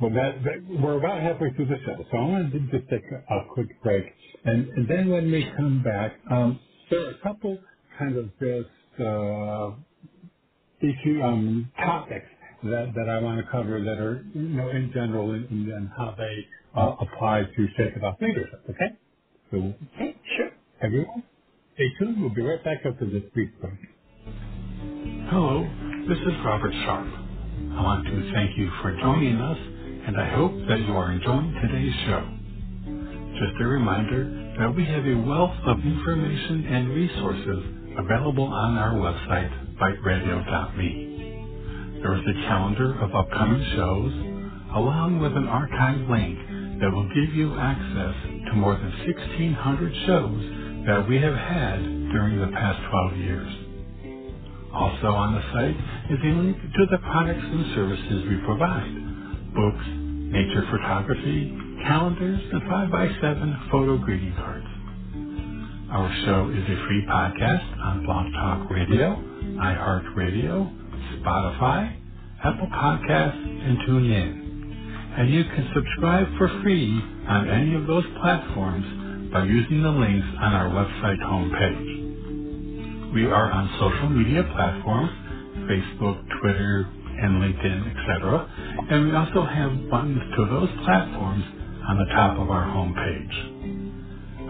[0.00, 3.02] Well, that, that, we're about halfway through the show, so I wanted to just take
[3.10, 4.04] a, a quick break.
[4.44, 7.58] And, and then when we come back, um, there are a couple
[7.98, 9.72] kind of just, uh,
[10.82, 12.26] issue, um, topics
[12.64, 15.90] that, that I want to cover that are, you know, in general and, and, and
[15.96, 16.46] how they
[16.80, 18.96] uh, apply to Shake It Off leadership, okay?
[19.52, 19.58] So
[19.96, 20.50] okay, sure.
[20.82, 21.24] everyone,
[21.74, 22.20] stay tuned.
[22.20, 23.74] We'll be right back after this brief break.
[26.08, 27.14] This is Robert Sharpe.
[27.78, 29.58] I want to thank you for joining us,
[30.08, 32.24] and I hope that you are enjoying today's show.
[33.38, 37.64] Just a reminder that we have a wealth of information and resources
[37.98, 41.16] available on our website, biteradio.me.
[41.86, 44.12] There is a calendar of upcoming shows,
[44.76, 46.38] along with an archive link
[46.80, 48.16] that will give you access
[48.50, 51.80] to more than 1,600 shows that we have had
[52.12, 52.80] during the past
[53.12, 53.65] 12 years.
[54.76, 55.78] Also on the site
[56.12, 58.92] is a link to the products and services we provide.
[59.56, 59.86] Books,
[60.28, 64.68] nature photography, calendars, and 5x7 photo greeting cards.
[65.90, 69.16] Our show is a free podcast on Blog Talk Radio,
[69.56, 70.68] iHeartRadio,
[71.24, 71.96] Spotify,
[72.44, 75.20] Apple Podcasts, and TuneIn.
[75.20, 76.92] And you can subscribe for free
[77.26, 81.95] on any of those platforms by using the links on our website homepage.
[83.16, 85.10] We are on social media platforms,
[85.72, 88.46] Facebook, Twitter, and LinkedIn, etc.
[88.90, 91.42] And we also have buttons to those platforms
[91.88, 93.70] on the top of our homepage.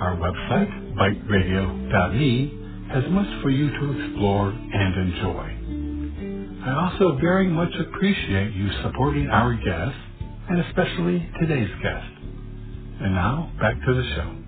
[0.00, 6.64] Our website, biteradio.me, has much for you to explore and enjoy.
[6.66, 10.00] I also very much appreciate you supporting our guests,
[10.50, 12.12] and especially today's guest.
[13.00, 14.45] And now, back to the show.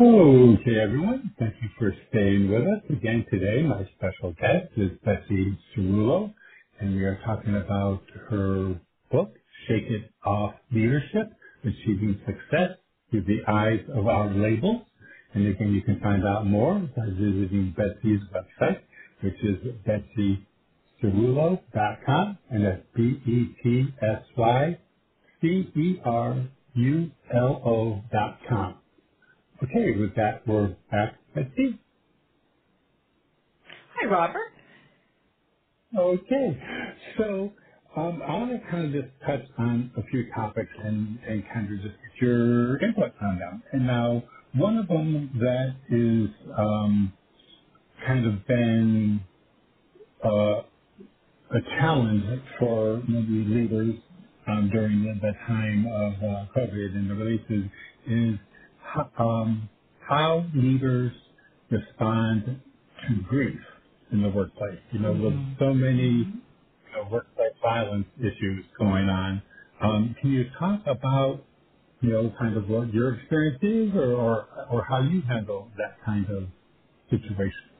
[0.00, 1.32] Okay, everyone.
[1.38, 2.82] Thank you for staying with us.
[2.90, 6.34] Again today, my special guest is Betsy Cerulo,
[6.80, 8.80] and we are talking about her
[9.12, 9.34] book,
[9.68, 11.30] Shake It Off Leadership,
[11.64, 12.78] Achieving Success
[13.12, 14.82] Through the Eyes of Our Labels.
[15.36, 18.80] And again, you can find out more by visiting Betsy's website,
[19.22, 19.58] which is
[21.04, 24.92] betsycerulo.com, and that's B-E-T-S-Y-C-E-R-U-L-O
[28.12, 28.74] dot com.
[29.62, 31.78] Okay, with that, we're back at Steve.
[33.94, 34.52] Hi, Robert.
[35.98, 36.58] Okay,
[37.18, 37.52] so
[37.96, 41.72] um, I want to kind of just touch on a few topics and, and kind
[41.72, 43.62] of just get your input on them.
[43.72, 47.12] And now, one of them that is um,
[48.06, 49.22] kind of been
[50.24, 50.62] uh,
[51.50, 52.24] a challenge
[52.60, 53.96] for maybe leaders
[54.48, 57.70] um, during the, the time of uh, COVID and the releases
[58.06, 58.38] is
[59.18, 59.68] um,
[60.08, 61.12] how leaders
[61.70, 62.44] respond
[63.08, 63.60] to grief
[64.12, 64.80] in the workplace.
[64.92, 66.08] You know, with hmm so many
[66.86, 69.42] you know, workplace violence issues going on,
[69.82, 71.44] um, can you talk about
[72.02, 75.98] you know kind of what your experience is, or or, or how you handle that
[76.04, 76.44] kind of
[77.10, 77.70] situation?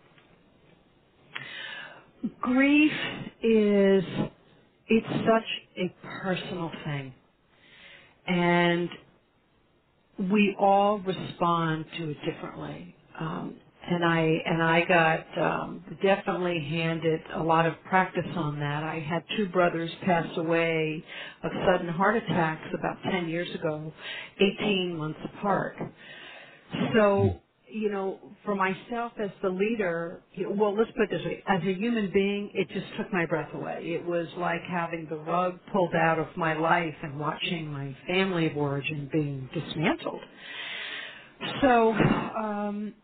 [2.40, 2.92] Grief
[3.42, 4.05] is,
[4.88, 5.90] it's such a
[6.23, 7.14] personal thing.
[8.27, 8.90] And
[10.20, 12.94] we all respond to it differently.
[13.20, 13.56] Um,
[13.90, 18.85] and I and I got um, definitely handed a lot of practice on that.
[18.85, 21.04] I had two brothers pass away
[21.44, 23.92] of sudden heart attacks about 10 years ago,
[24.40, 25.76] 18 months apart.
[26.94, 27.40] So,
[27.72, 31.44] you know, for myself as the leader, well, let's put it this way.
[31.48, 33.83] As a human being, it just took my breath away.
[33.85, 38.48] It was like having the rug pulled out of my life and watching my family
[38.48, 40.22] of origin being dismantled.
[41.62, 42.94] So, um,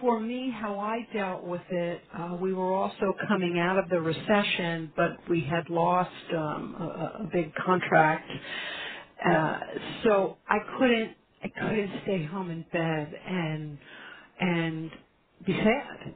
[0.00, 4.00] for me, how I dealt with it, uh, we were also coming out of the
[4.00, 8.30] recession, but we had lost um, a a big contract,
[9.26, 9.60] uh,
[10.04, 13.78] so I couldn't, I couldn't stay home in bed and
[14.40, 14.90] and
[15.46, 16.14] be sad.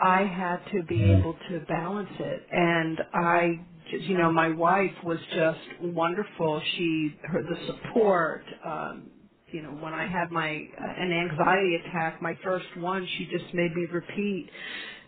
[0.00, 4.92] I had to be able to balance it, and I, just, you know, my wife
[5.04, 6.62] was just wonderful.
[6.76, 8.42] She, her, the support.
[8.66, 9.10] Um,
[9.52, 10.50] you know, when I had my
[10.80, 14.48] uh, an anxiety attack, my first one, she just made me repeat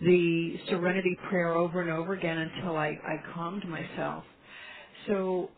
[0.02, 4.24] the Serenity prayer over and over again until I I calmed myself.
[5.08, 5.50] So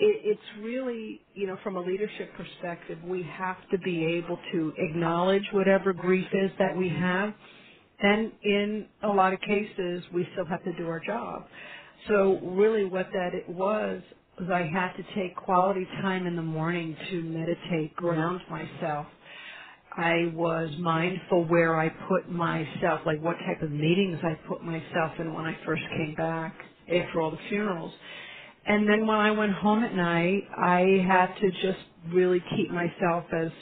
[0.00, 4.72] it, it's really, you know, from a leadership perspective, we have to be able to
[4.78, 7.34] acknowledge whatever grief is that we have.
[8.00, 11.46] And in a lot of cases, we still have to do our job.
[12.08, 14.02] So really what that it was,
[14.40, 19.06] was I had to take quality time in the morning to meditate, ground myself.
[19.96, 25.12] I was mindful where I put myself, like what type of meetings I put myself
[25.20, 26.54] in when I first came back
[26.92, 27.92] after all the funerals.
[28.66, 31.80] And then when I went home at night, I had to just
[32.12, 33.52] really keep myself as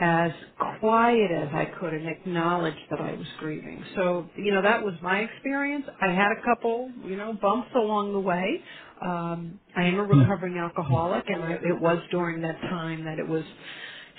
[0.00, 0.32] as
[0.80, 3.84] quiet as I could and acknowledge that I was grieving.
[3.96, 5.84] So, you know, that was my experience.
[6.00, 8.62] I had a couple, you know, bumps along the way.
[9.06, 13.28] Um, I am a recovering alcoholic and I, it was during that time that it
[13.28, 13.44] was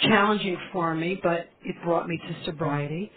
[0.03, 3.11] challenging for me, but it brought me to sobriety.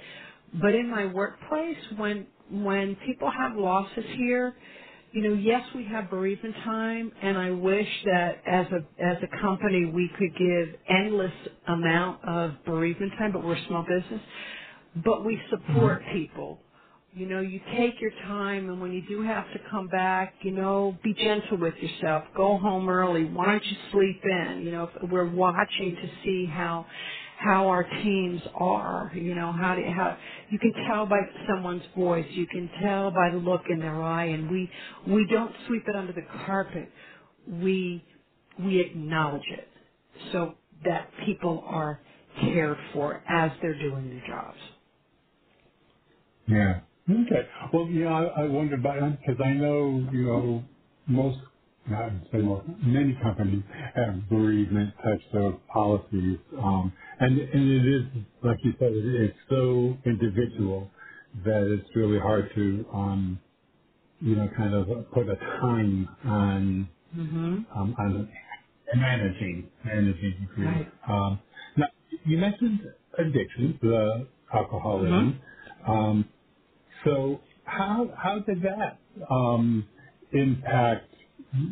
[0.62, 4.54] But in my workplace, when, when people have losses here,
[5.14, 9.42] you know, yes, we have bereavement time, and I wish that as a as a
[9.42, 11.32] company we could give endless
[11.68, 14.22] amount of bereavement time, but we're a small business.
[15.04, 16.18] But we support mm-hmm.
[16.18, 16.60] people.
[17.14, 20.52] You know, you take your time, and when you do have to come back, you
[20.52, 22.24] know, be gentle with yourself.
[22.36, 23.24] Go home early.
[23.24, 24.62] Why don't you sleep in?
[24.64, 26.86] You know, if we're watching to see how
[27.38, 29.12] how our teams are.
[29.14, 30.18] You know, how do how
[30.50, 34.26] you can tell by someone's voice, you can tell by the look in their eye,
[34.26, 34.70] and we
[35.08, 36.90] we don't sweep it under the carpet.
[37.48, 38.04] We
[38.60, 39.68] we acknowledge it
[40.32, 40.54] so
[40.84, 42.00] that people are
[42.40, 44.58] cared for as they're doing their jobs.
[46.48, 46.82] Yeah.
[47.10, 47.48] Okay.
[47.74, 50.64] Well, you know, I, I wonder about because I know you know
[51.08, 51.38] most,
[51.88, 53.64] not say most, many companies
[53.96, 58.04] have bereavement types of policies, um, and and it is
[58.44, 60.90] like you said, it, it's so individual
[61.44, 63.40] that it's really hard to um,
[64.20, 67.66] you know kind of put a time on Mhm.
[67.76, 68.30] um, on
[68.96, 70.68] managing managing grief.
[70.68, 70.92] Right.
[71.08, 71.40] Um,
[71.76, 71.86] now
[72.24, 72.80] you mentioned
[73.18, 75.40] addiction, the alcoholism.
[75.86, 76.30] Um,
[77.04, 79.00] so how how did that
[79.30, 79.88] um,
[80.32, 81.14] impact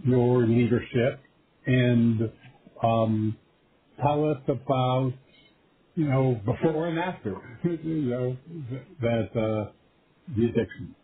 [0.06, 1.20] your leadership?
[1.66, 2.32] And
[2.82, 3.38] um,
[4.02, 5.14] tell us about
[5.96, 8.36] you know before and after you know
[9.00, 9.72] that uh,
[10.36, 10.96] the addiction.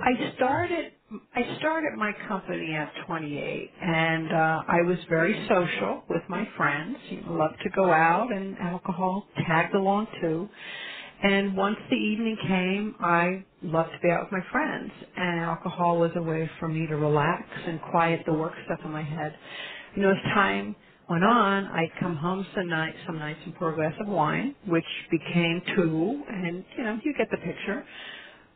[0.00, 0.92] I started
[1.34, 6.98] I started my company at 28 and uh I was very social with my friends.
[7.10, 10.48] You know, loved to go out and alcohol tagged along too.
[11.22, 15.98] And once the evening came, I loved to be out with my friends and alcohol
[15.98, 19.36] was a way for me to relax and quiet the work stuff in my head.
[19.96, 20.76] You know, as time
[21.10, 24.56] went on, I'd come home some nights, some nights and pour a glass of wine,
[24.66, 27.84] which became two, and you know, you get the picture.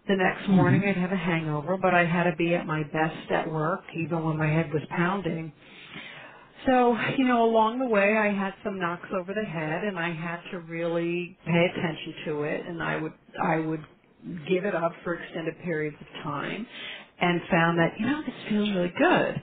[0.08, 0.88] The next morning mm-hmm.
[0.88, 4.24] I'd have a hangover, but I had to be at my best at work even
[4.24, 5.52] when my head was pounding.
[6.66, 10.12] So, you know, along the way I had some knocks over the head and I
[10.12, 13.84] had to really pay attention to it and I would, I would
[14.48, 16.66] give it up for extended periods of time
[17.20, 19.42] and found that, you know, this feels really good.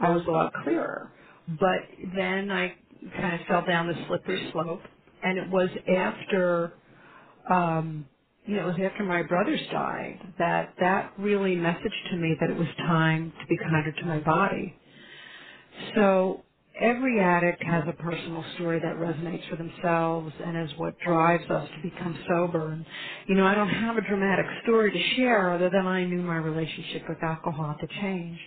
[0.00, 1.12] I was a lot clearer.
[1.48, 1.82] But
[2.16, 2.76] then I
[3.16, 4.82] kind of fell down the slippery slope
[5.24, 6.72] and it was after
[7.50, 8.06] um,
[8.46, 12.50] you know, it was after my brothers died that that really messaged to me that
[12.50, 14.74] it was time to be kinder to my body.
[15.96, 16.44] So
[16.80, 21.68] every addict has a personal story that resonates for themselves and is what drives us
[21.76, 22.72] to become sober.
[22.72, 22.86] And,
[23.28, 26.36] you know, I don't have a dramatic story to share other than I knew my
[26.38, 28.38] relationship with alcohol had to change.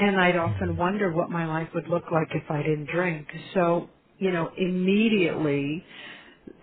[0.00, 3.28] And I'd often wonder what my life would look like if I didn't drink.
[3.54, 5.84] So, you know, immediately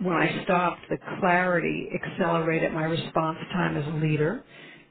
[0.02, 4.44] when I stopped, the clarity accelerated my response time as a leader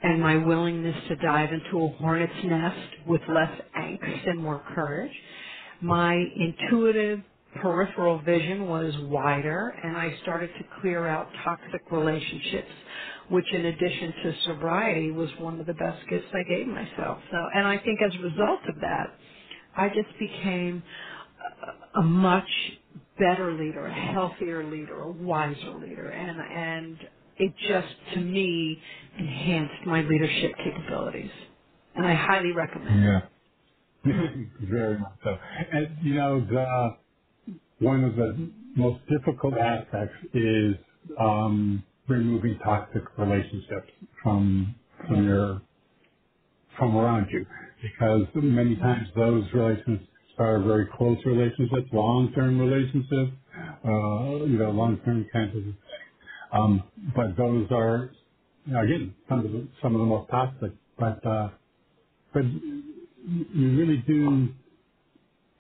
[0.03, 5.13] and my willingness to dive into a hornet's nest with less angst and more courage.
[5.83, 7.21] My intuitive
[7.63, 12.71] peripheral vision was wider and I started to clear out toxic relationships,
[13.31, 17.21] which in addition to sobriety was one of the best gifts I gave myself.
[17.31, 19.07] So, and I think as a result of that,
[19.77, 20.83] I just became
[21.97, 22.49] a much
[23.19, 26.99] better leader, a healthier leader, a wiser leader, and and
[27.39, 28.79] it just to me
[29.19, 31.31] enhanced my leadership capabilities,
[31.97, 33.17] and I highly recommend it.
[34.07, 34.13] Yeah,
[34.71, 35.37] very much so.
[35.73, 36.97] And you know, the
[37.81, 40.77] one of the most difficult aspects is
[41.21, 43.93] um, removing toxic relationships
[44.23, 44.77] from
[45.09, 45.63] from your
[46.79, 47.47] from around you,
[47.83, 50.09] because many times those relationships
[50.39, 53.33] are very close relationships, long-term relationships,
[53.85, 55.65] uh, you know, long-term kinds of.
[56.53, 56.85] Um,
[57.17, 58.11] but those are,
[58.67, 60.73] you know, again, some of the some of the most toxic.
[60.99, 61.51] But uh,
[62.35, 64.49] but you really do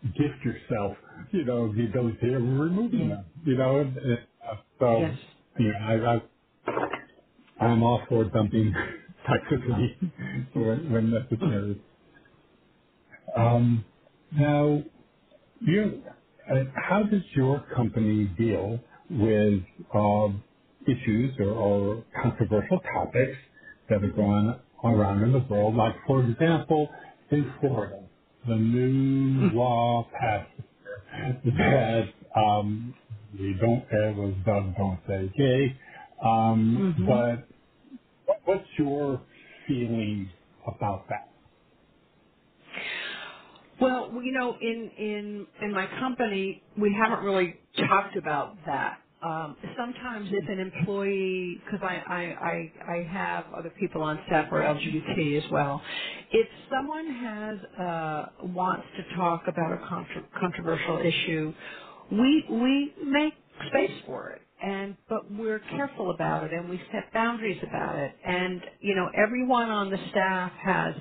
[0.04, 0.96] gift yourself,
[1.32, 3.80] you know, the ability to removing them, you know.
[3.80, 5.18] And, uh, so, Yes.
[5.58, 6.39] you know, I, I,
[7.60, 8.74] I'm all for dumping
[9.28, 10.12] toxicity
[10.54, 11.82] when, when necessary.
[13.36, 13.84] Um,
[14.32, 14.82] now,
[15.62, 16.02] you,
[16.50, 18.80] uh, how does your company deal
[19.10, 19.62] with
[19.94, 20.44] um,
[20.86, 23.38] issues or, or controversial topics
[23.90, 24.54] that are going
[24.84, 25.76] around in the world?
[25.76, 26.88] Like, for example,
[27.30, 28.08] in Florida,
[28.48, 30.52] the new law passed
[31.44, 32.94] that um,
[33.38, 35.76] we don't it was dubbed "Don't Say Gay,"
[36.24, 37.48] um, hmm but
[38.26, 39.22] what- what's your
[39.68, 40.30] feeling
[40.66, 41.30] about that?
[43.80, 47.56] Well, you know, in in in my company, we haven't really
[47.88, 49.00] talked about that.
[49.22, 52.22] Um, sometimes, if an employee, because I, I
[52.90, 55.82] I I have other people on staff who are LGBT as well,
[56.32, 61.54] if someone has uh, wants to talk about a contro- controversial issue,
[62.12, 63.34] we we make
[63.68, 68.12] space for it and but we're careful about it and we set boundaries about it
[68.26, 70.94] and you know everyone on the staff has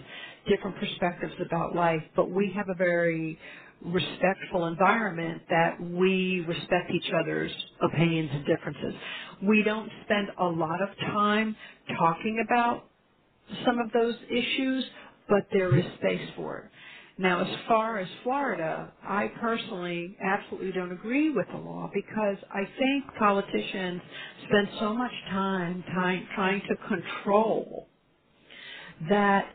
[0.49, 3.39] different perspectives about life but we have a very
[3.85, 7.51] respectful environment that we respect each other's
[7.83, 8.93] opinions and differences
[9.47, 11.55] we don't spend a lot of time
[11.99, 12.83] talking about
[13.65, 14.85] some of those issues,
[15.29, 16.71] but there is space for it.
[17.19, 22.65] Now, as far as Florida, I personally absolutely don't agree with the law because I
[22.79, 24.01] think politicians
[24.49, 27.87] spend so much time trying, trying to control
[29.09, 29.45] that,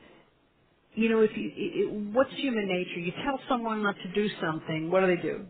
[0.94, 3.00] you know, if you, it- what's human nature?
[3.00, 5.46] You tell someone not to do something, what do they do?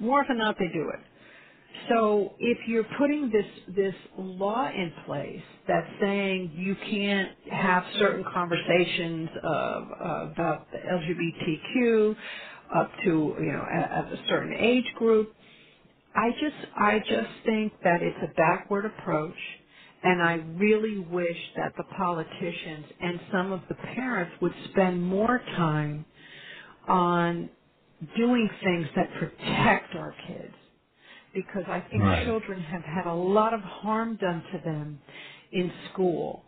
[0.00, 1.09] More often than not, they do it.
[1.90, 3.46] So if you're putting this
[3.76, 10.78] this law in place that's saying you can't have certain conversations of, uh, about the
[10.78, 12.16] LGBTQ
[12.74, 15.34] up to you know at, at a certain age group,
[16.14, 19.36] I just I just think that it's a backward approach
[20.02, 25.38] And I really wish that the politicians and some of the parents would spend more
[25.56, 26.06] time
[26.88, 27.50] on
[28.16, 30.54] doing things that protect our kids
[31.34, 32.24] because I think Right.
[32.24, 35.00] children have had a lot of harm done to them
[35.52, 36.44] in school.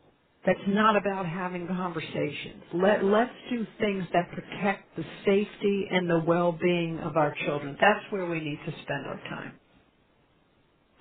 [0.46, 2.64] That's not about having conversations.
[2.74, 7.76] Let, let's do things that protect the safety and the well-being of our children.
[7.80, 9.60] That's where we need to spend our time.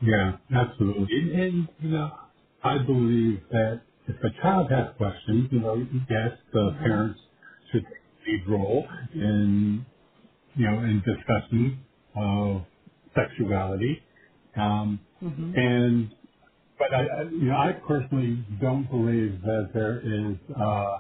[0.01, 1.07] Yeah, absolutely.
[1.19, 2.11] And, and you know,
[2.63, 5.75] I believe that if a child has questions, you know,
[6.09, 7.19] yes, the hmm parents
[7.71, 9.85] should take a lead role in,
[10.55, 12.63] you know, in discussing of
[13.15, 14.01] sexuality.
[14.57, 16.11] Um, hmm and
[16.79, 20.99] but I, I, you know, I personally don't believe that there is uh,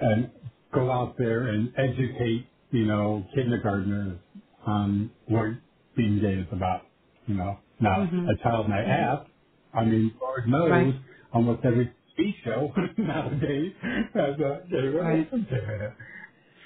[0.00, 0.30] and
[0.74, 4.20] go out there and educate, you know, kindergartners
[4.66, 5.48] on what
[5.96, 6.82] being gay is about.
[7.26, 9.30] You know, now hmm a child may hmm ask.
[9.74, 10.94] I mean, Lord knows Right.
[11.34, 13.72] almost every TV show nowadays
[14.14, 15.96] has a gay relationship.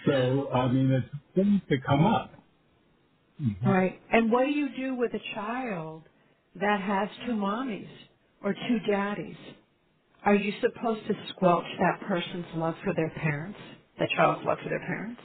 [0.07, 2.33] So I mean, it's things to come up.
[3.39, 4.01] Hmm Right.
[4.13, 6.05] And what do you do with a child
[6.57, 7.89] that has two mommies
[8.43, 9.37] or two daddies?
[10.25, 13.59] Are you supposed to squelch that person's love for their parents,
[13.99, 15.23] that child's love for their parents?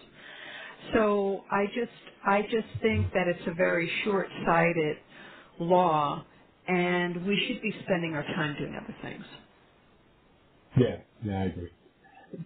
[0.94, 1.92] So I just,
[2.26, 4.98] I just think that it's a very short-sighted
[5.60, 6.26] law,
[6.68, 9.26] and we should be spending our time doing other things.
[10.78, 11.72] Yeah, yeah, I agree.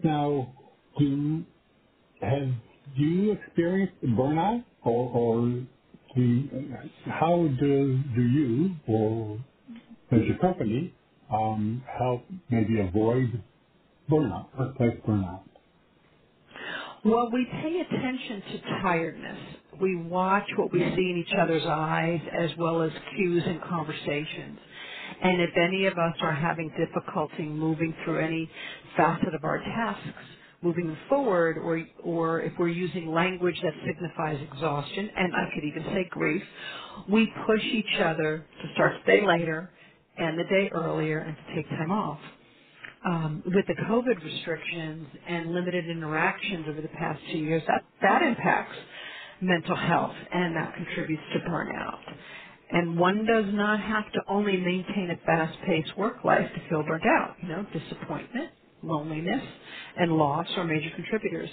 [0.04, 0.56] Now,
[1.00, 1.46] do
[2.22, 2.50] Have
[2.98, 5.50] you experienced burnout, or, or
[6.16, 6.50] you,
[7.06, 9.46] how do do you or
[10.12, 10.96] does your company
[11.32, 13.44] um, help maybe avoid
[14.12, 15.44] burnout, workplace burnout?
[17.06, 19.40] Well, we pay attention to tiredness.
[19.82, 24.60] We watch what we see in each other's eyes as well as cues in conversations.
[25.24, 28.50] And if any of us are having difficulty moving through any
[28.98, 30.24] facet of our tasks,
[30.64, 35.84] moving forward, or, or if we're using language that signifies exhaustion, and I could even
[35.94, 36.44] say grief,
[37.10, 39.72] we push each other to start the day later
[40.18, 42.20] and the day earlier and to take time off
[43.06, 48.24] um, with the COVID restrictions and limited interactions over the past two years, that, that
[48.24, 48.78] impacts
[49.42, 52.00] mental health and that contributes to burnout.
[52.72, 57.06] And one does not have to only maintain a fast-paced work life to feel burnt
[57.06, 57.36] out.
[57.42, 58.52] You know, disappointment,
[58.86, 59.44] loneliness,
[59.98, 61.50] and loss are major contributors.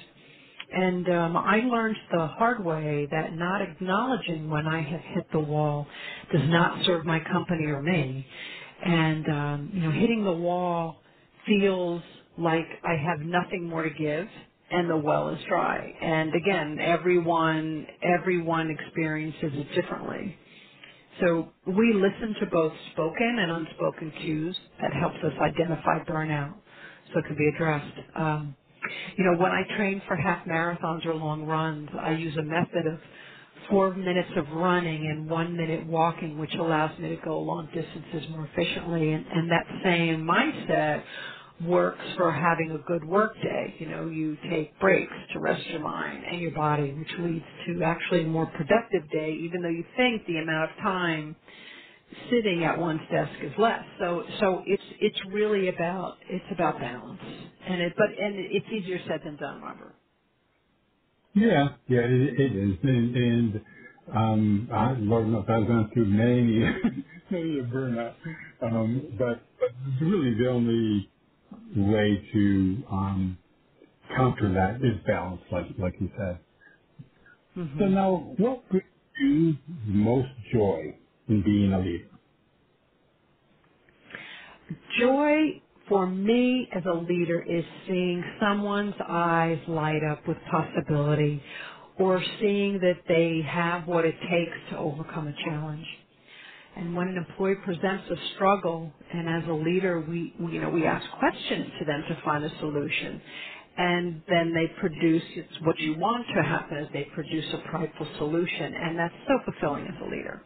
[0.73, 5.41] And um, I learned the hard way that not acknowledging when I have hit the
[5.41, 5.87] wall
[6.33, 8.27] does not serve my company or me.
[8.85, 10.97] And um, you know, hitting the wall
[11.47, 12.03] feels
[12.39, 14.29] like I have nothing more to give
[14.71, 15.95] and the well is dry.
[16.03, 20.37] And again, everyone everyone experiences it differently.
[21.21, 26.55] So we listen to both spoken and unspoken cues that helps us identify burnout
[27.13, 27.99] so it can be addressed.
[28.17, 28.57] Um,
[29.19, 32.87] you know, when I train for half marathons or long runs, I use a method
[32.87, 32.99] of
[33.71, 38.29] four minutes of running and one minute walking, which allows me to go long distances
[38.31, 39.13] more efficiently.
[39.13, 41.03] And, and that same mindset
[41.67, 43.75] works for having a good work day.
[43.79, 47.85] You know, you take breaks to rest your mind and your body, which leads to
[47.85, 51.37] actually a more productive day, even though you think the amount of time
[52.31, 53.85] sitting at one's desk is less.
[54.01, 57.21] So, so it's it's really about it's about balance,
[57.67, 59.97] and it but and it's easier said than done, Robert.
[61.35, 63.63] Yeah, yeah, it, it is, and, and
[64.15, 66.61] um, I, Lord knows I've gone through many,
[67.33, 68.17] many a burnout,
[68.63, 69.71] um, but, but
[70.07, 71.11] really the only
[71.77, 73.39] way to um,
[74.17, 76.41] counter that is balance, like like you said.
[77.79, 78.85] So hmm now, what brings
[79.21, 79.55] you
[79.87, 80.99] most joy
[81.33, 82.09] in being a leader?
[84.99, 91.43] Joy for me as a leader is seeing someone's eyes light up with possibility,
[91.99, 95.87] or seeing that they have what it takes to overcome a challenge.
[96.77, 100.71] And when an employee presents a struggle, and as a leader, we, we, you know,
[100.71, 103.21] we ask questions to them to find a solution.
[103.79, 105.23] And then they produce,
[105.63, 108.75] what you want to happen is they produce a prideful solution.
[108.75, 110.43] And that's so fulfilling as a leader.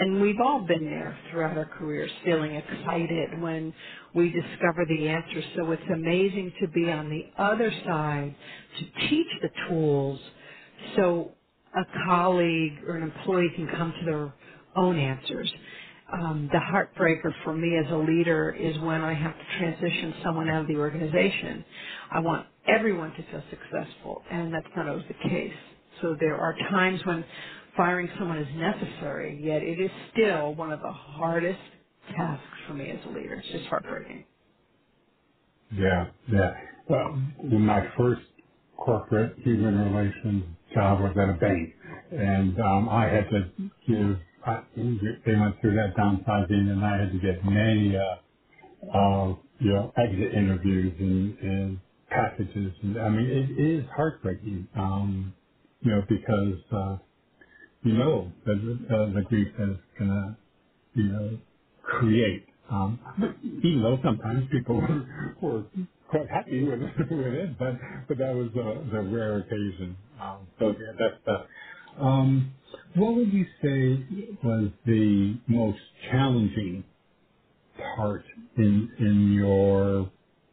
[0.00, 3.74] And we've all been there throughout our careers, feeling excited when
[4.14, 5.42] we discover the answer.
[5.56, 8.34] So it's amazing to be on the other side
[8.80, 10.20] to teach the tools
[10.96, 11.32] so
[11.76, 14.34] a colleague or an employee can come to their
[14.76, 15.52] own answers.
[16.12, 20.48] Um, the heartbreaker for me as a leader is when I have to transition someone
[20.50, 21.64] out of the organization.
[22.12, 25.54] I want everyone to feel successful, and that's not always the case.
[26.02, 27.24] So there are times when
[27.76, 31.60] firing someone is necessary, yet it is still one of the hardest
[32.16, 33.34] tasks for me as a leader.
[33.36, 34.26] It's just heartbreaking.
[35.72, 36.54] Yeah, yeah.
[36.88, 37.12] Well,
[37.44, 38.22] my first
[38.78, 40.44] corporate human relations
[40.74, 41.74] job was at a bank,
[42.12, 43.52] and um, I had to
[43.88, 44.18] give.
[44.46, 48.32] I, they went through that downsizing, and I had to get many, uh,
[48.96, 52.72] uh, you know, exit interviews and, and packages.
[52.82, 55.34] And I mean, it is heartbreaking, um,
[55.82, 57.09] you know, because uh,
[57.84, 60.32] know that uh, the grief is gonna
[60.94, 61.38] you know,
[61.82, 62.44] create.
[62.70, 62.98] Um,
[63.64, 65.04] even though sometimes people were,
[65.42, 65.64] were
[66.08, 67.74] quite happy with, with it, but
[68.08, 69.96] but that was the, the rare occasion.
[70.20, 72.04] Um, so yeah, that's the.
[72.04, 72.54] Um,
[72.96, 74.06] what would you say
[74.44, 75.78] was the most
[76.10, 76.84] challenging
[77.96, 78.24] part
[78.58, 80.10] in in your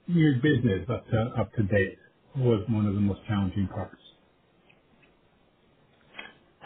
[0.07, 1.97] your business up to up to date?
[2.35, 4.01] What was one of the most challenging parts?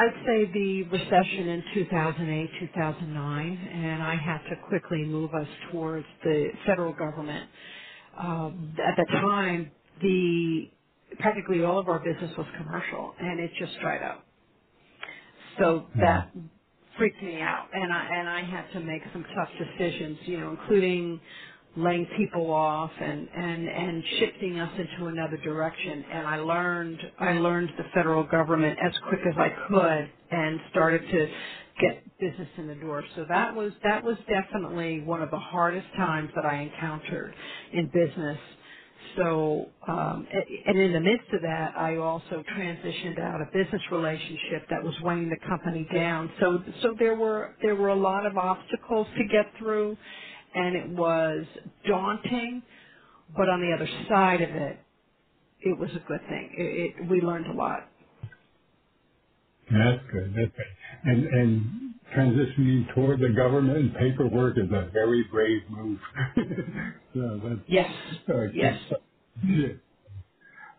[0.02, 6.08] I'd say the recession in 2008, 2009, and I had to quickly move us towards
[6.24, 7.50] the federal government.
[8.18, 9.72] Um, at the time,
[10.02, 10.72] the
[11.20, 14.28] practically all of our business was commercial, and it just dried up.
[15.60, 16.02] So Yeah.
[16.02, 16.34] that
[16.98, 20.52] freaked me out, and I and I had to make some tough decisions, you know,
[20.52, 21.22] including
[21.78, 26.06] laying people off and and and shifting us into another direction.
[26.12, 31.02] And I learned I learned the federal government as quick as I could, and started
[31.12, 31.28] to
[31.82, 33.04] get business in the door.
[33.16, 37.36] So that was that was definitely one of the hardest times that I encountered
[37.74, 38.40] in business
[39.18, 40.28] so, um,
[40.68, 44.96] and in the midst of that, I also transitioned out a business relationship that was
[45.02, 46.32] weighing the company down.
[46.40, 49.98] So, so there were there were a lot of obstacles to get through,
[50.56, 51.46] and it was
[51.88, 52.64] daunting.
[53.36, 54.80] But on the other side of it,
[55.62, 56.52] it was a good thing.
[56.58, 57.90] It, it, we learned a lot.
[59.72, 60.34] That's good.
[60.36, 60.66] That's good.
[61.06, 66.00] And and transitioning toward the government and paperwork is a very brave move.
[67.16, 68.78] so Yes, that's uh, yes.
[68.92, 68.98] good.
[69.48, 69.68] Yeah.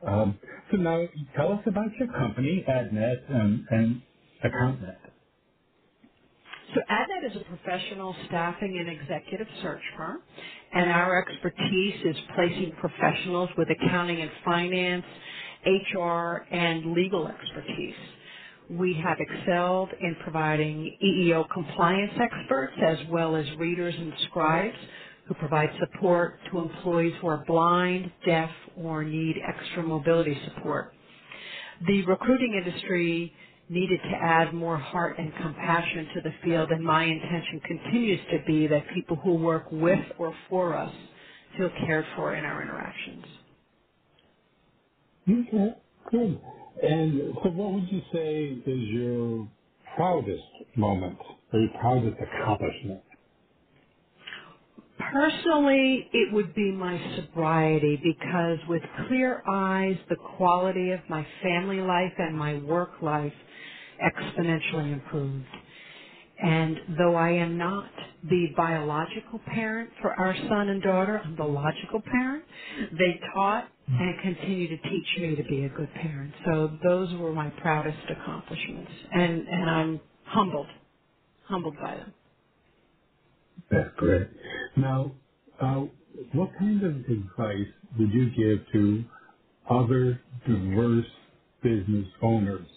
[0.06, 0.40] Um,
[0.72, 1.06] so now
[1.36, 4.02] tell us about your company, AdNet and, and
[4.44, 5.01] AccountNet.
[6.74, 10.18] So AdNet is a professional staffing and executive search firm,
[10.74, 15.04] and our expertise is placing professionals with accounting and finance,
[15.66, 17.94] HR, and legal expertise.
[18.70, 24.76] We have excelled in providing EEO compliance experts as well as readers and scribes
[25.28, 30.92] who provide support to employees who are blind, deaf, or need extra mobility support.
[31.86, 33.32] The recruiting industry
[33.72, 38.38] needed to add more heart and compassion to the field, and my intention continues to
[38.46, 40.94] be that people who work with or for us
[41.58, 43.26] feel cared for in our interactions.
[45.28, 45.74] Okay,
[46.12, 46.40] good.
[46.82, 49.48] And so what would you say is your
[49.96, 50.44] proudest
[50.76, 51.18] moment
[51.52, 53.02] or your proudest accomplishment?
[54.98, 61.80] Personally, it would be my sobriety because with clear eyes, the quality of my family
[61.80, 63.32] life and my work life
[64.04, 65.46] exponentially improved.
[66.42, 67.90] And though I am not
[68.24, 72.44] the biological parent for our son and daughter, I'm the logical parent.
[72.92, 76.34] They taught and continue to teach me to be a good parent.
[76.46, 78.92] So those were my proudest accomplishments.
[79.12, 80.68] And, and I'm humbled,
[81.44, 82.14] humbled by them.
[83.70, 84.28] That's great.
[84.76, 85.12] Now,
[85.60, 85.86] uh,
[86.34, 89.04] what kind of advice would you give to
[89.70, 91.06] other diverse
[91.62, 92.68] business owners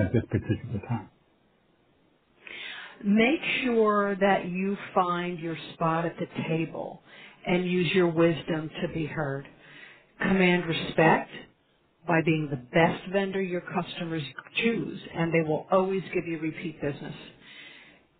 [0.00, 1.10] at this particular time?
[3.04, 7.02] Make sure that you find your spot at the table
[7.46, 9.46] and use your wisdom to be heard.
[10.20, 11.30] Command respect
[12.06, 14.22] by being the best vendor your customers
[14.62, 17.14] choose and they will always give you repeat business.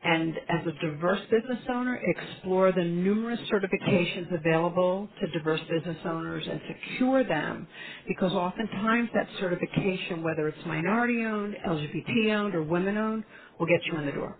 [0.04, 6.46] And as a diverse business owner, explore the numerous certifications available to diverse business owners
[6.48, 7.66] and secure them
[8.08, 13.24] because oftentimes that certification, whether it's minority owned, LGBT owned, or women owned,
[13.58, 14.38] will get you in the door.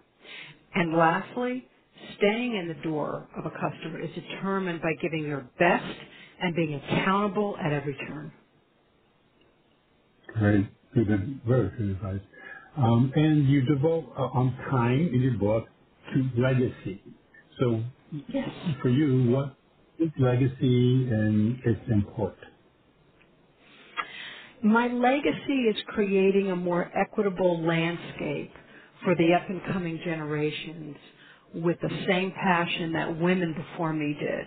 [0.74, 1.68] And lastly,
[2.18, 5.98] staying in the door of a customer is determined by giving your best
[6.40, 8.32] and being accountable at every turn.
[10.38, 12.20] Very good, very good advice.
[12.76, 15.66] Um, and you devote uh, on time in your book
[16.14, 17.02] to legacy.
[17.60, 17.84] So
[18.28, 18.76] Yes.
[18.82, 19.56] for you, what
[19.98, 22.36] is legacy and its import?
[24.64, 28.52] My legacy is creating a more equitable landscape
[29.04, 30.96] for the up and coming generations
[31.54, 34.46] with the same passion that women before me did.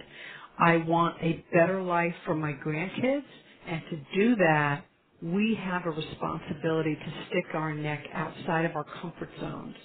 [0.59, 3.25] I want a better life for my grandkids
[3.67, 4.85] and to do that
[5.23, 9.75] we have a responsibility to stick our neck outside of our comfort zones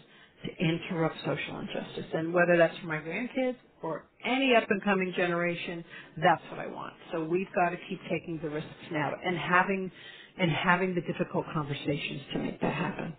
[0.44, 2.06] to interrupt social injustice.
[2.14, 5.84] And whether that's for my grandkids or any up and coming generation,
[6.22, 6.94] that's what I want.
[7.12, 9.92] So we've got to keep taking the risks now and having
[10.38, 13.16] and having the difficult conversations to make that happen.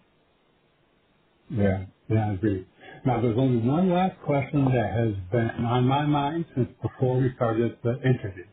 [1.49, 2.67] Yeah, yeah, I agree.
[3.05, 7.33] Now, there's only one last question that has been on my mind since before we
[7.37, 8.45] started the interview,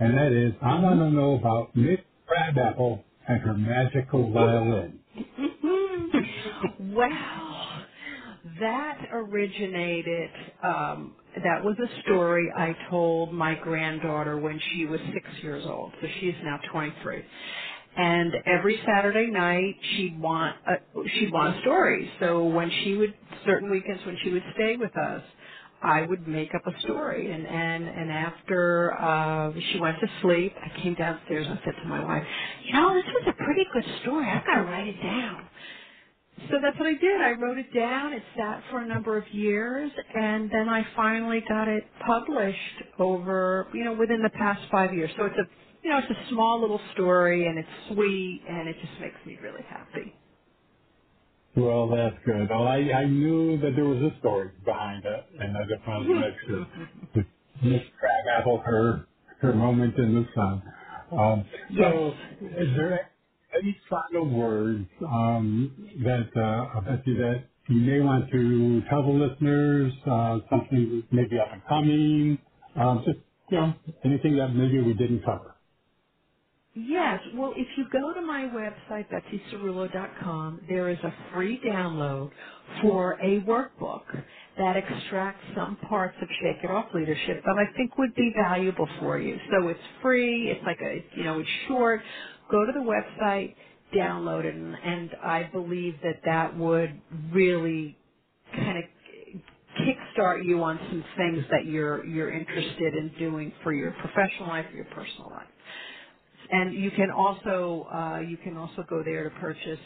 [0.00, 1.16] and that is, I want to mm-hmm.
[1.16, 5.00] know about Miss Crabapple and her magical violin.
[6.80, 7.86] well,
[8.60, 10.30] that originated,
[10.64, 15.92] um, that was a story I told my granddaughter when she was six years old.
[16.00, 17.24] So she's now 23.
[17.96, 20.76] And every Saturday night she'd want a,
[21.18, 22.10] she'd want a story.
[22.20, 23.14] So when she would,
[23.46, 25.22] certain weekends when she would stay with us,
[25.82, 30.54] I would make up a story and and and after uh she went to sleep
[30.62, 32.24] I came downstairs and said to my wife,
[32.64, 34.26] You know, this was a pretty good story.
[34.28, 35.48] I've gotta write it down.
[36.50, 37.20] So that's what I did.
[37.20, 38.12] I wrote it down.
[38.14, 43.66] It sat for a number of years, and then I finally got it published over,
[43.74, 45.10] you know, within the past five years.
[45.18, 45.44] So it's a,
[45.84, 49.38] you know, it's a small little story, and it's sweet, and it just makes me
[49.42, 50.14] really happy.
[51.56, 52.48] Well, that's good.
[52.50, 56.10] Well, I, I knew that there was a story behind it, and I just wanted
[56.10, 56.66] to make sure.
[57.64, 59.06] Miss Crabapple, her
[59.42, 60.62] her moment in the sun.
[61.12, 61.78] Um, yes.
[61.78, 62.18] so,
[62.58, 63.10] is there
[63.60, 69.92] any final words um, that uh, Betsy that you may want to tell the listeners?
[70.06, 72.38] Uh, something maybe up and coming,
[72.76, 73.18] um, just
[73.50, 73.74] you know
[74.06, 75.51] anything that maybe we didn't cover.
[76.76, 77.20] Yes.
[77.34, 82.30] Well, if you go to my website, betsycerulo.com, there is a free download
[82.82, 84.02] for a workbook
[84.58, 88.88] that extracts some parts of Shake It Off Leadership that I think would be valuable
[89.00, 89.36] for you.
[89.50, 90.50] So it's free.
[90.50, 92.02] It's like a, you know, it's short.
[92.52, 93.54] Go to the website,
[93.96, 97.00] download it, and, and I believe that that would
[97.32, 97.98] really
[98.54, 98.84] kind of
[99.80, 104.66] kickstart you on some things that you're you're interested in doing for your professional life
[104.72, 105.48] or your personal life.
[106.52, 109.80] And you can also uh, you can also go there to purchase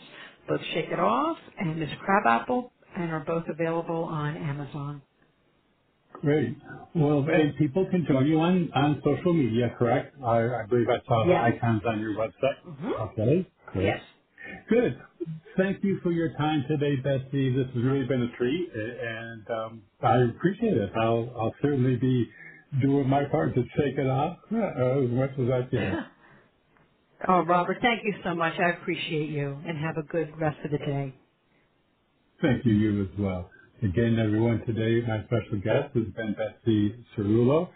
[0.49, 5.03] both Shake It Off and Miss Crabapple, and are both available on Amazon.
[6.23, 6.57] Great.
[6.97, 10.17] Well, and people can join you on, on social media, correct?
[10.25, 11.41] I, I believe I saw the Yes.
[11.41, 12.61] icons on your website.
[12.65, 13.87] hmm Okay, great.
[13.87, 14.03] Yes.
[14.71, 15.01] Good.
[15.59, 17.55] Thank you for your time today, Betsy.
[17.55, 20.91] This has really been a treat, and um, I appreciate it.
[20.97, 22.27] I'll, I'll certainly be
[22.83, 24.57] doing my part to shake it off uh,
[25.05, 25.99] as much as I can.
[27.29, 28.55] oh, Robert, thank you so much.
[28.59, 31.15] I appreciate you, and have a good rest of the day.
[32.43, 33.49] Thank you, you as well.
[33.83, 37.69] Again, everyone, today my special guest has been Betsy Cerulo,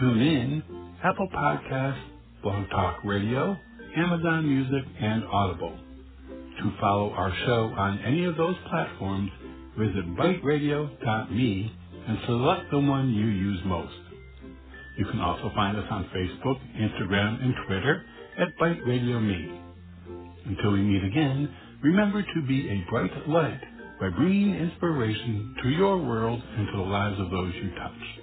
[0.00, 0.62] TuneIn,
[1.04, 2.00] Apple Podcasts,
[2.44, 3.56] Blog Talk Radio,
[3.96, 5.76] Amazon Music, and Audible.
[6.60, 9.28] To follow our show on any of those platforms,
[9.76, 11.72] visit biteradio.me
[12.06, 13.94] and select the one you use most.
[14.96, 18.04] You can also find us on Facebook, Instagram, and Twitter
[18.38, 19.60] at BITE Radio Me.
[20.46, 23.60] Until we meet again, remember to be a bright light
[24.00, 28.21] by bringing inspiration to your world and to the lives of those you touch.